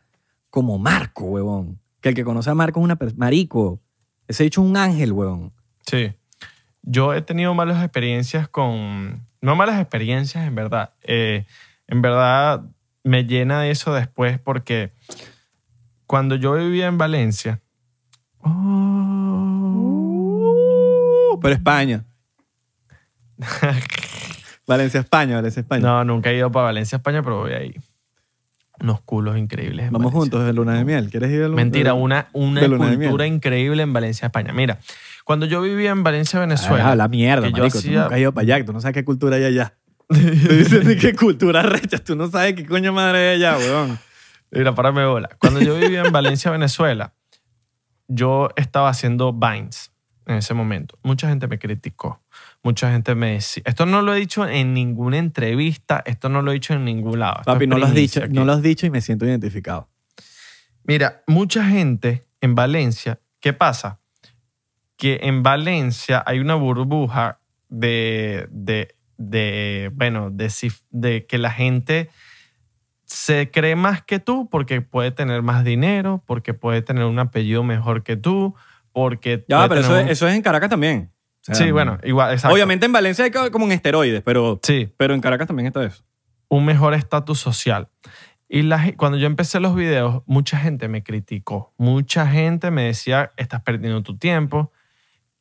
[0.50, 1.80] como Marco, huevón?
[2.04, 3.18] Que el que conoce a Marco es una persona...
[3.18, 3.80] Marico,
[4.28, 5.54] ese es un ángel, huevón.
[5.86, 6.12] Sí.
[6.82, 9.24] Yo he tenido malas experiencias con...
[9.40, 10.92] No malas experiencias, en verdad.
[11.00, 11.46] Eh,
[11.86, 12.62] en verdad
[13.04, 14.92] me llena eso después porque
[16.04, 17.62] cuando yo vivía en Valencia.
[18.40, 18.58] Oh,
[21.40, 22.04] pero España.
[24.66, 25.82] Valencia, España, Valencia, España.
[25.82, 27.74] No, nunca he ido para Valencia, España, pero voy ahí.
[28.80, 29.90] Unos culos increíbles.
[29.90, 31.08] Vamos juntos de luna de miel.
[31.08, 34.52] ¿Quieres ir de luna Mentira, una, una cultura increíble en Valencia, España.
[34.52, 34.78] Mira,
[35.24, 36.90] cuando yo vivía en Valencia, Venezuela.
[36.90, 37.80] Ah, la mierda, marico.
[37.80, 38.64] Tú nunca has ido para allá.
[38.64, 39.74] Tú no sabes qué cultura hay allá.
[40.08, 41.98] Te dicen qué cultura recha.
[41.98, 43.98] Tú no sabes qué coño madre hay allá, weón.
[44.50, 45.30] Mira, párame bola.
[45.38, 47.14] Cuando yo vivía en Valencia, Venezuela,
[48.08, 49.93] yo estaba haciendo Vines
[50.26, 50.98] en ese momento.
[51.02, 52.20] Mucha gente me criticó.
[52.62, 53.62] Mucha gente me decía.
[53.66, 57.18] Esto no lo he dicho en ninguna entrevista, esto no lo he dicho en ningún
[57.18, 57.42] lado.
[57.44, 59.88] Papi, no lo, has dicho, no lo has dicho y me siento identificado.
[60.84, 64.00] Mira, mucha gente en Valencia, ¿qué pasa?
[64.96, 70.52] Que en Valencia hay una burbuja de, de, de bueno, de,
[70.90, 72.10] de que la gente
[73.04, 77.62] se cree más que tú porque puede tener más dinero, porque puede tener un apellido
[77.62, 78.54] mejor que tú,
[78.94, 79.44] porque...
[79.46, 81.12] Ya, pero eso, es, en Caracas también.
[81.42, 82.54] sí, bueno, igual, exacto.
[82.54, 84.90] Obviamente en Valencia hay como un esteroides, pero, sí.
[84.96, 86.02] pero en Caracas también está eso.
[86.48, 87.88] Un mejor estatus social.
[88.48, 91.74] Y la, cuando yo empecé los videos, mucha gente me criticó.
[91.76, 94.72] Mucha gente me decía, estás perdiendo tu tiempo,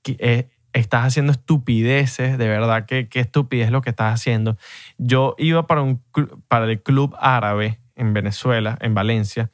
[0.02, 4.58] que, eh, estás haciendo estupideces, de verdad, que qué estupidez lo que estás haciendo.
[4.98, 6.04] Yo iba para, un,
[6.48, 9.52] para el club árabe en Venezuela, en Valencia.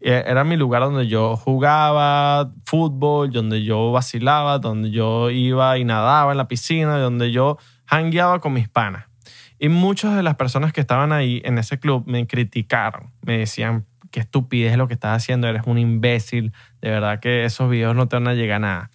[0.00, 5.84] E, era mi lugar donde yo jugaba fútbol, donde yo vacilaba, donde yo iba y
[5.84, 9.06] nadaba en la piscina, donde yo hangueaba con mis panas.
[9.58, 13.86] Y muchas de las personas que estaban ahí en ese club me criticaron, me decían,
[14.10, 18.08] qué estupidez lo que estás haciendo, eres un imbécil, de verdad que esos videos no
[18.08, 18.90] te van a llegar a nada.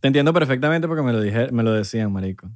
[0.00, 2.50] Te entiendo perfectamente porque me lo, dije, me lo decían, marico.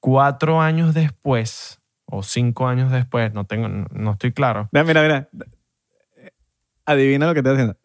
[0.00, 4.68] Cuatro años después, o cinco años después, no, tengo, no, estoy claro.
[4.70, 5.28] Mira, mira, mira.
[6.88, 7.76] Adivina lo que estoy haciendo.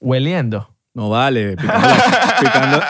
[0.00, 0.74] Hueliendo.
[0.94, 2.80] No vale, picando, la, picando,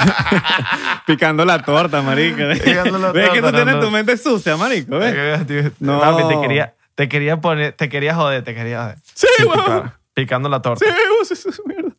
[1.07, 2.37] picando la torta, marico.
[2.47, 4.99] ¿Ves que tú tienes tu mente sucia, marico?
[4.99, 5.73] ¿ves?
[5.81, 6.29] No.
[6.29, 8.99] te quería, te quería poner, te quería joder, te quería joder.
[9.15, 9.93] Sí, weón.
[10.15, 10.85] Picando la torta.
[11.25, 11.91] Sí, sí, sí, mierda.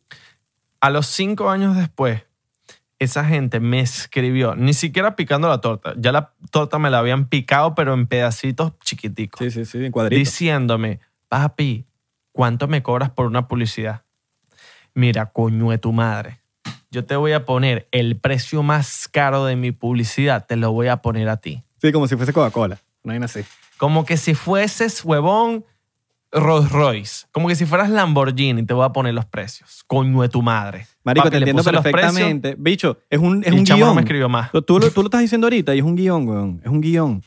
[0.80, 2.22] A los cinco años después,
[2.98, 7.28] esa gente me escribió, ni siquiera picando la torta, ya la torta me la habían
[7.28, 9.40] picado, pero en pedacitos chiquiticos.
[9.40, 10.18] Sí, sí, sí, en cuadritos.
[10.18, 11.86] Diciéndome, papi,
[12.32, 14.02] ¿cuánto me cobras por una publicidad?
[14.94, 16.40] Mira, coño de tu madre.
[16.90, 20.86] Yo te voy a poner el precio más caro de mi publicidad, te lo voy
[20.86, 21.64] a poner a ti.
[21.78, 22.78] Sí, como si fuese Coca-Cola.
[23.02, 23.40] No hay nada así.
[23.76, 25.64] Como que si fueses huevón
[26.34, 27.26] Rolls Royce.
[27.32, 29.84] Como que si fueras Lamborghini, te voy a poner los precios.
[29.86, 30.86] Coño de tu madre.
[31.04, 32.56] Marico, te entiendo perfectamente.
[32.58, 33.80] Bicho, es un, es un guion.
[33.80, 34.50] No me escribió más.
[34.50, 36.60] Tú, lo, tú lo estás diciendo ahorita y es un guion, weón.
[36.64, 37.22] Es un guion.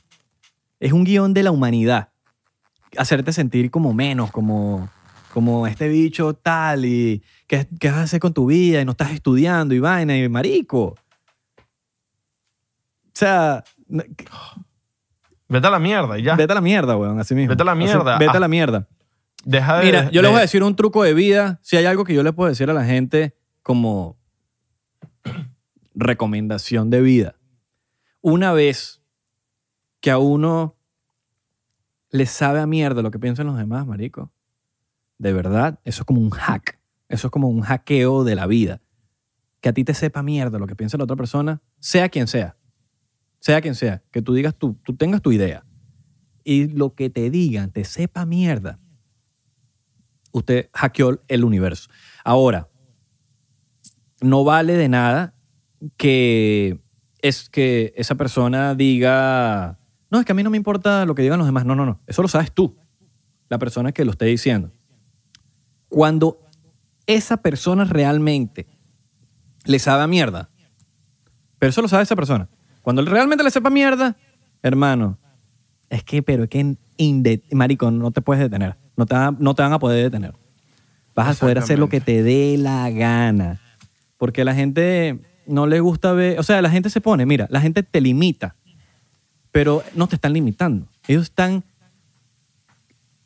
[0.80, 2.09] Es un guion de la humanidad.
[2.97, 4.89] Hacerte sentir como menos, como,
[5.32, 8.91] como este bicho tal y ¿qué, qué vas a hacer con tu vida y no
[8.91, 10.84] estás estudiando y vaina y marico.
[10.88, 10.95] O
[13.13, 13.63] sea,
[15.49, 16.36] Vete a la mierda y ya.
[16.36, 17.49] Vete a la mierda, weón, así mismo.
[17.49, 18.17] Vete a la mierda.
[18.17, 18.49] vete a la ah.
[18.49, 18.88] mierda.
[19.45, 21.59] Deja de, Mira, yo les voy a decir un truco de vida.
[21.61, 23.36] Si hay algo que yo le puedo decir a la gente
[23.68, 24.18] como
[25.93, 27.36] recomendación de vida.
[28.22, 29.01] Una vez
[29.99, 30.78] que a uno
[32.09, 34.32] le sabe a mierda lo que piensan los demás, marico,
[35.18, 36.80] de verdad, eso es como un hack.
[37.09, 38.82] Eso es como un hackeo de la vida.
[39.59, 42.55] Que a ti te sepa mierda lo que piensa la otra persona, sea quien sea.
[43.41, 44.01] Sea quien sea.
[44.11, 45.65] Que tú digas tú, tú tengas tu idea.
[46.45, 48.80] Y lo que te digan te sepa mierda
[50.32, 51.89] usted hackeó el universo.
[52.24, 52.70] Ahora,
[54.22, 55.34] no vale de nada
[55.97, 56.80] que,
[57.22, 61.22] es que esa persona diga, no, es que a mí no me importa lo que
[61.22, 61.65] digan los demás.
[61.65, 61.99] No, no, no.
[62.07, 62.78] Eso lo sabes tú,
[63.49, 64.72] la persona que lo esté diciendo.
[65.89, 66.39] Cuando
[67.05, 68.68] esa persona realmente
[69.65, 70.49] le sabe a mierda,
[71.59, 72.49] pero eso lo sabe esa persona.
[72.82, 74.15] Cuando realmente le sepa mierda,
[74.61, 75.18] hermano,
[75.89, 76.76] Es que, pero es que,
[77.51, 78.78] marico, no te puedes detener.
[78.97, 80.34] No te, no te van a poder detener.
[81.15, 83.61] Vas a poder hacer lo que te dé la gana.
[84.18, 86.39] Porque la gente no le gusta ver...
[86.39, 88.55] O sea, la gente se pone, mira, la gente te limita,
[89.51, 90.88] pero no te están limitando.
[91.07, 91.63] Ellos están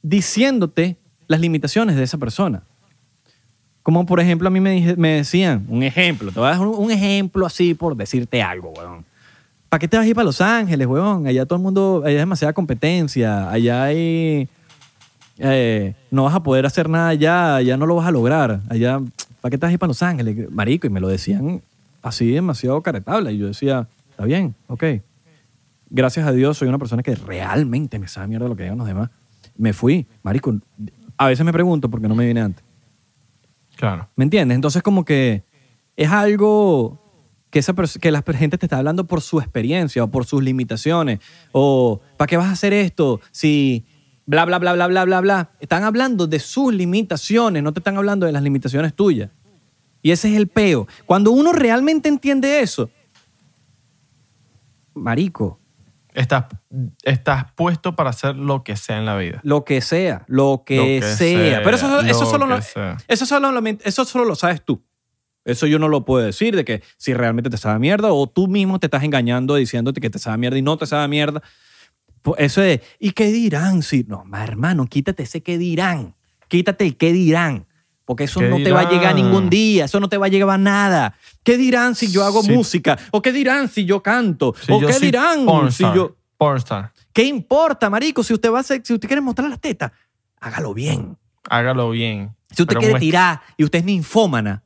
[0.02, 2.64] diciéndote las limitaciones de esa persona.
[3.84, 6.92] Como por ejemplo a mí me, decían, un ejemplo, te voy a dar un, un
[6.92, 9.06] ejemplo así por decirte algo, weón.
[9.72, 11.26] ¿Para qué te vas a ir para Los Ángeles, weón?
[11.26, 14.50] Allá todo el mundo, allá hay demasiada competencia, allá hay...
[15.38, 19.00] eh, no vas a poder hacer nada allá, allá no lo vas a lograr, allá...
[19.42, 20.50] ¿Para qué te vas a ir para Los Ángeles?
[20.52, 21.62] Marico, y me lo decían
[22.02, 23.34] así demasiado caretable.
[23.34, 24.84] Y yo decía, está bien, ok.
[25.90, 28.88] Gracias a Dios soy una persona que realmente me sabe mierda lo que digan los
[28.88, 29.10] demás.
[29.58, 30.58] Me fui, marico.
[31.18, 32.64] A veces me pregunto por qué no me vine antes.
[33.76, 34.08] Claro.
[34.16, 34.56] ¿Me entiendes?
[34.56, 35.44] Entonces como que
[35.96, 37.02] es algo
[37.50, 41.20] que, esa que la gente te está hablando por su experiencia o por sus limitaciones.
[41.52, 43.86] O ¿para qué vas a hacer esto si
[44.32, 45.50] bla, bla, bla, bla, bla, bla, bla?
[45.60, 49.30] Están hablando de sus limitaciones, no te están hablando de las limitaciones tuyas.
[50.02, 50.88] Y ese es el peo.
[51.06, 52.90] Cuando uno realmente entiende eso,
[54.94, 55.58] marico,
[56.14, 56.46] Estás,
[57.04, 59.40] estás puesto para hacer lo que sea en la vida.
[59.44, 61.16] lo que sea, lo que, Lo que sea.
[61.16, 62.98] sea, Pero eso, eso lo solo sea.
[63.08, 64.84] eso, solo, lo- eso solo lo sabes tú.
[65.46, 68.48] Eso yo no lo puedo decir de que si realmente te sabe mierda o tú
[68.50, 71.42] mismo te estás engañando diciéndote que te sabe mierda y no te sabe mierda.
[72.22, 73.82] Pues eso es, ¿y qué dirán?
[73.82, 76.16] Si, no, ma, hermano, quítate ese qué dirán.
[76.48, 77.66] Quítate el qué dirán.
[78.06, 80.30] Porque eso ¿Qué no te va a llegar ningún día, eso no te va a
[80.30, 81.16] llegar a nada.
[81.44, 82.52] ¿Qué dirán si yo hago Sí.
[82.52, 82.98] música?
[83.12, 84.54] ¿O qué dirán si yo canto?
[84.62, 86.16] Si ¿O yo qué dirán si yo...
[86.38, 88.24] pornstar, ¿Qué importa, marico?
[88.24, 89.92] Si usted va a hacer, si usted quiere mostrar las tetas,
[90.40, 91.18] hágalo bien.
[91.50, 92.36] hágalo bien.
[92.50, 94.64] Si usted Pero quiere tirar y usted es ninfómana,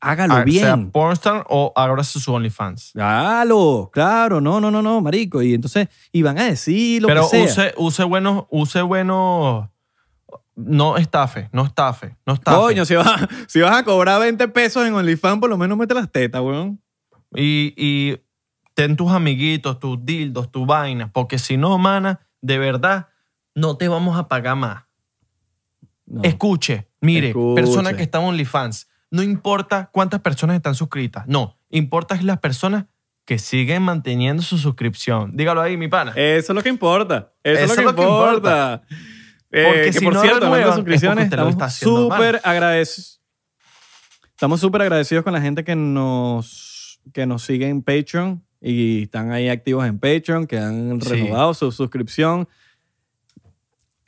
[0.00, 0.90] hágalo Ah, Sea bien.
[0.90, 2.92] pornstar o ábrase su OnlyFans.
[2.96, 5.42] Hágalo, claro, no, no, no, no, marico.
[5.42, 7.66] Y entonces, y van a decir lo Pero que sea.
[7.68, 9.68] use, use buenos, use buenos.
[10.56, 12.56] No estafe, no estafe, no estafe.
[12.56, 15.94] Coño, si vas, si vas a cobrar 20 pesos en OnlyFans, por lo menos mete
[15.94, 16.80] las tetas, weón.
[17.34, 18.18] Y, y
[18.74, 23.06] ten tus amiguitos, tus dildos, tus vainas, porque si no, mana, de verdad,
[23.54, 24.84] no te vamos a pagar más.
[26.06, 26.22] No.
[26.24, 27.62] Escuche, mire, Escuche.
[27.62, 32.38] persona que está en OnlyFans, no importa cuántas personas están suscritas, no, importa es las
[32.38, 32.86] personas
[33.24, 35.36] que siguen manteniendo su suscripción.
[35.36, 36.12] Dígalo ahí, mi pana.
[36.16, 37.32] Eso es lo que importa.
[37.44, 38.82] Eso, Eso es lo que, importa.
[39.52, 43.20] Eh, Porque que si por no cierto, renuevan, es suscripciones, porque lo estamos súper agradecidos.
[44.30, 49.32] Estamos súper agradecidos con la gente que nos, que nos sigue en Patreon y están
[49.32, 51.08] ahí activos en Patreon, que han Sí.
[51.10, 52.48] renovado su suscripción.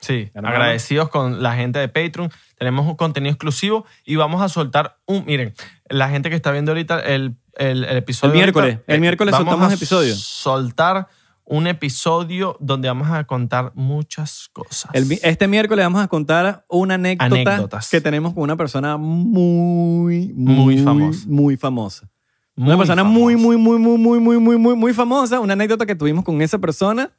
[0.03, 0.53] Sí, Hermano.
[0.55, 2.29] agradecidos con la gente de Patreon.
[2.57, 5.23] Tenemos un contenido exclusivo y vamos a soltar un.
[5.25, 5.53] Miren,
[5.87, 8.33] la gente que está viendo ahorita el, el, el episodio.
[8.33, 10.13] El miércoles, ahorita, el miércoles vamos soltamos a episodio.
[10.15, 11.07] Soltar
[11.45, 14.91] un episodio donde vamos a contar muchas cosas.
[14.93, 17.89] El este miércoles vamos a contar una anécdota Anécdotas.
[17.89, 21.25] que tenemos con una persona muy, muy, Muy famosa.
[21.27, 22.09] Muy famosa.
[22.55, 23.19] Muy una persona famoso.
[23.19, 25.39] muy, muy, muy, muy, muy, muy, muy, muy, muy famosa.
[25.39, 27.11] Una anécdota que tuvimos con esa persona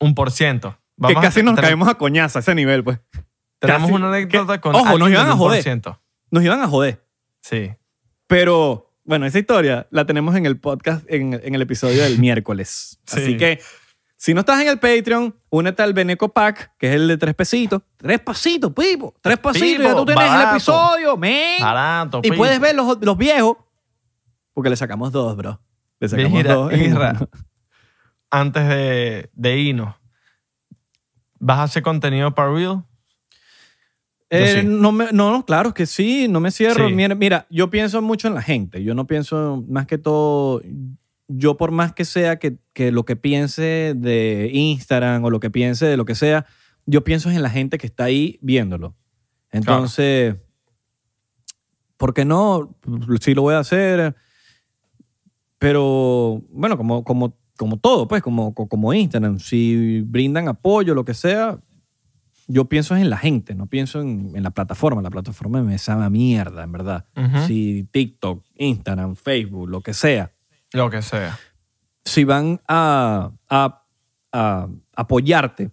[0.00, 0.76] Un por ciento.
[1.08, 2.98] Que Vamos casi nos caemos a coñaza a ese nivel, pues.
[3.58, 4.74] Tenemos casi- una anécdota que- con.
[4.74, 5.62] ojo, nos iban a joder.
[5.64, 5.98] 1%.
[6.30, 7.04] Nos iban a joder.
[7.40, 7.72] Sí.
[8.26, 12.98] Pero, bueno, esa historia la tenemos en el podcast, en, en el episodio del miércoles.
[13.06, 13.20] Sí.
[13.20, 13.60] Así que,
[14.16, 17.34] si no estás en el Patreon, únete al Beneco Pack, que es el de tres
[17.34, 17.82] pesitos.
[17.96, 19.14] Tres pasitos, pipo.
[19.22, 19.84] Tres pasitos.
[19.84, 21.60] ya tú tienes el episodio, men.
[21.60, 22.20] Barato.
[22.22, 23.56] Y puedes ver los, los viejos,
[24.52, 25.60] porque le sacamos dos, bro.
[25.98, 26.72] Le sacamos Mira, dos.
[26.72, 27.18] Isra,
[28.30, 29.94] antes de, de irnos,
[31.40, 32.84] ¿vas a hacer contenido para Real?
[34.32, 34.66] Eh, sí.
[34.66, 36.86] no, me- no, claro que sí, no me cierro.
[36.88, 36.94] Sí.
[36.94, 38.84] Mira, mira, yo pienso mucho en la gente.
[38.84, 40.62] Yo no pienso más que todo.
[41.26, 45.50] Yo, por más que sea que, que lo que piense de Instagram o lo que
[45.50, 46.46] piense de lo que sea,
[46.86, 48.94] yo pienso en la gente que está ahí viéndolo.
[49.50, 50.36] Entonces,
[51.96, 52.76] ¿por qué no?
[53.20, 54.14] Sí lo voy a hacer.
[55.58, 59.38] Pero, bueno, como, como, como todo, pues, como, como Instagram.
[59.38, 61.58] Si brindan apoyo, lo que sea,
[62.48, 65.02] yo pienso en la gente, no pienso en, en la plataforma.
[65.02, 67.04] La plataforma me sabe a mierda, en verdad.
[67.46, 70.32] Si TikTok, Instagram, Facebook, lo que sea,
[70.72, 71.38] Lo que sea.
[72.04, 73.84] si van a, a-
[74.32, 75.70] a apoyarte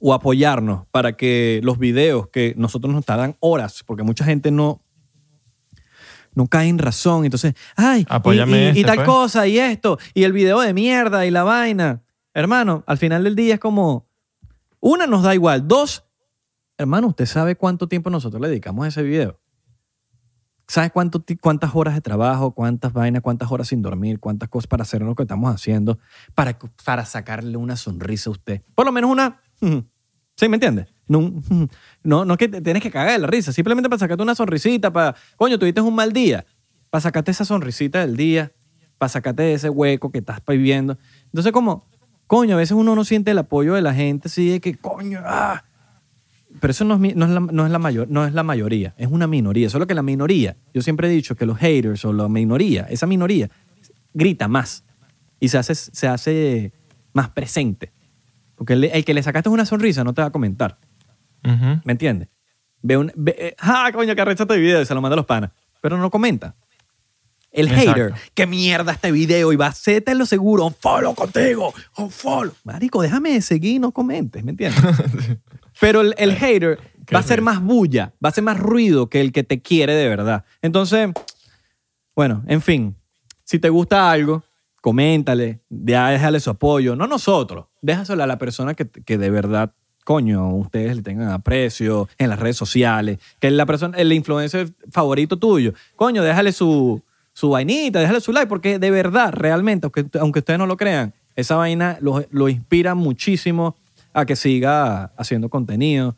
[0.00, 4.81] o apoyarnos para que los videos que nosotros nos tardan horas, porque mucha gente no,
[6.34, 9.06] no cae en razón, entonces, ay, y- Apóyame y, y este, tal pues.
[9.06, 12.02] cosa, y esto, y el video de mierda, y la vaina.
[12.34, 14.08] Hermano, al final del día es como,
[14.80, 16.04] una nos da igual, dos,
[16.78, 19.38] hermano, ¿usted sabe cuánto tiempo nosotros le dedicamos a ese video?
[20.68, 24.84] ¿Sabes cuánto, cuántas horas de trabajo, cuántas vainas, cuántas horas sin dormir, cuántas cosas para
[24.84, 25.98] hacer lo que estamos haciendo
[26.34, 28.62] para, para sacarle una sonrisa a usted?
[28.74, 29.40] Por lo menos una...
[30.34, 30.86] ¿Sí me entiendes?
[32.02, 34.92] No, no, no que tienes que cagar de la risa, simplemente para sacarte una sonrisita,
[34.92, 35.14] para...
[35.36, 36.44] Coño, tuviste un mal día,
[36.90, 38.52] para sacarte esa sonrisita del día,
[38.98, 40.98] para sacarte de ese hueco que estás viviendo.
[41.26, 41.86] Entonces, como,
[42.26, 45.20] coño, a veces uno no siente el apoyo de la gente, así de que, coño,
[45.24, 45.64] ah,
[46.60, 48.94] pero eso no es, no, es la, no, es la mayor, no es la mayoría,
[48.96, 49.70] es una minoría.
[49.70, 53.06] Solo que la minoría, yo siempre he dicho que los haters o la minoría, esa
[53.06, 53.50] minoría,
[54.12, 54.84] grita más
[55.40, 56.72] y se hace, se hace
[57.12, 57.92] más presente.
[58.54, 60.78] Porque el, que le sacaste una sonrisa no te va a comentar.
[61.42, 62.28] ¿Me entiendes?
[62.82, 65.26] Ve un, ve, ah, coño, que arrecha este video y se lo manda a los
[65.26, 65.50] panas.
[65.80, 66.54] Pero no comenta.
[67.52, 72.10] El hater, qué mierda este video y va a lo seguro, un follow contigo, un
[72.10, 72.54] follow.
[72.64, 74.82] Marico, déjame de seguir y no comentes, ¿me entiendes?
[75.80, 76.78] Pero el, el hater
[77.14, 79.94] va a ser más bulla, va a ser más ruido que el que te quiere
[79.94, 80.44] de verdad.
[80.62, 81.10] Entonces,
[82.16, 82.96] bueno, en fin,
[83.44, 84.44] si te gusta algo,
[84.80, 86.96] coméntale, déjale su apoyo.
[86.96, 89.74] No nosotros, déjaselo a la persona que, que de verdad
[90.04, 95.36] coño, ustedes le tengan aprecio en las redes sociales, que la persona, el influencer favorito
[95.38, 100.40] tuyo, coño, déjale su, su vainita, déjale su like, porque de verdad, realmente, aunque, aunque
[100.40, 103.76] ustedes no lo crean, esa vaina lo, lo inspira muchísimo
[104.12, 106.16] a que siga haciendo contenido.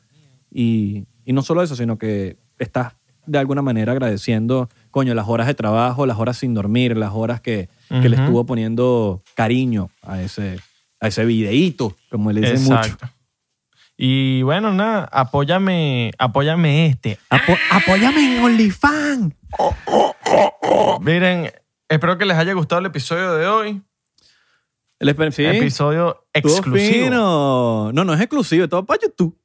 [0.53, 2.95] Y, y no solo eso, sino que estás
[3.27, 7.41] de alguna manera agradeciendo, coño, las horas de trabajo, las horas sin dormir, las horas
[7.41, 10.59] que, que le estuvo poniendo cariño a ese,
[11.01, 12.97] a ese videíto, como le dicen mucho.
[13.97, 17.19] Y bueno, nada, apóyame, apóyame este.
[17.71, 19.35] apóyame en OnlyFans.
[21.01, 21.53] Miren,
[21.89, 23.83] espero que les haya gustado el episodio de hoy.
[24.99, 27.11] El episodio exclusivo.
[27.11, 29.39] No, no es exclusivo, es todo para YouTube.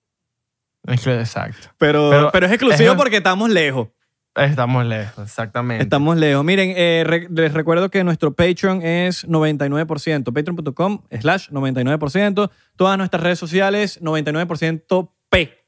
[0.87, 1.69] Exacto.
[1.77, 3.89] Pero, pero, es exclusivo porque estamos lejos.
[4.35, 5.83] Estamos lejos, exactamente.
[5.83, 6.45] Estamos lejos.
[6.45, 10.33] Miren, eh, les recuerdo que nuestro Patreon es 99%.
[10.33, 12.49] Patreon.com slash 99%.
[12.75, 15.65] Todas nuestras redes sociales, 99% P.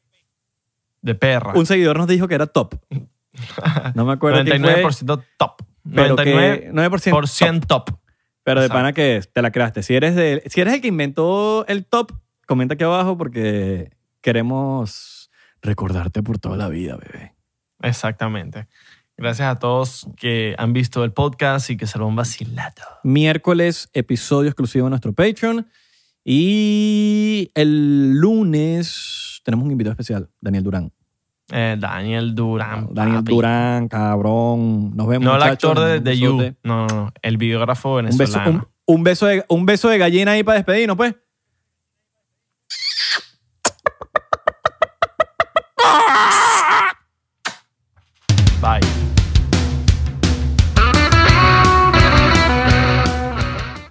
[1.02, 1.54] De perra.
[1.56, 2.76] Un seguidor nos dijo que era top.
[3.96, 5.62] No me acuerdo 99% top.
[5.86, 7.90] 99% top.
[8.44, 9.84] Pero de pana que te la creaste.
[9.84, 12.12] Si eres, de, si eres el que inventó el top,
[12.46, 15.32] comenta aquí abajo porque queremos
[15.62, 17.34] recordarte por toda la vida, bebé.
[17.82, 18.68] Exactamente.
[19.18, 22.82] Gracias a todos que han visto el podcast y que se lo han vacilado.
[23.04, 25.68] Miércoles, episodio exclusivo en nuestro Patreon.
[26.24, 30.92] Y el lunes tenemos un invitado especial, Daniel Durán.
[31.52, 32.88] Eh, Daniel Durán.
[32.92, 33.24] Daniel.
[33.24, 34.96] Durán, cabrón.
[34.96, 35.26] Nos vemos.
[35.26, 36.56] No el actor de, de You.
[36.64, 37.14] No, no, no.
[37.22, 38.70] El videógrafo venezolano.
[38.86, 41.16] Un beso, un, beso, de, un beso de gallina ahí para despedirnos, pues.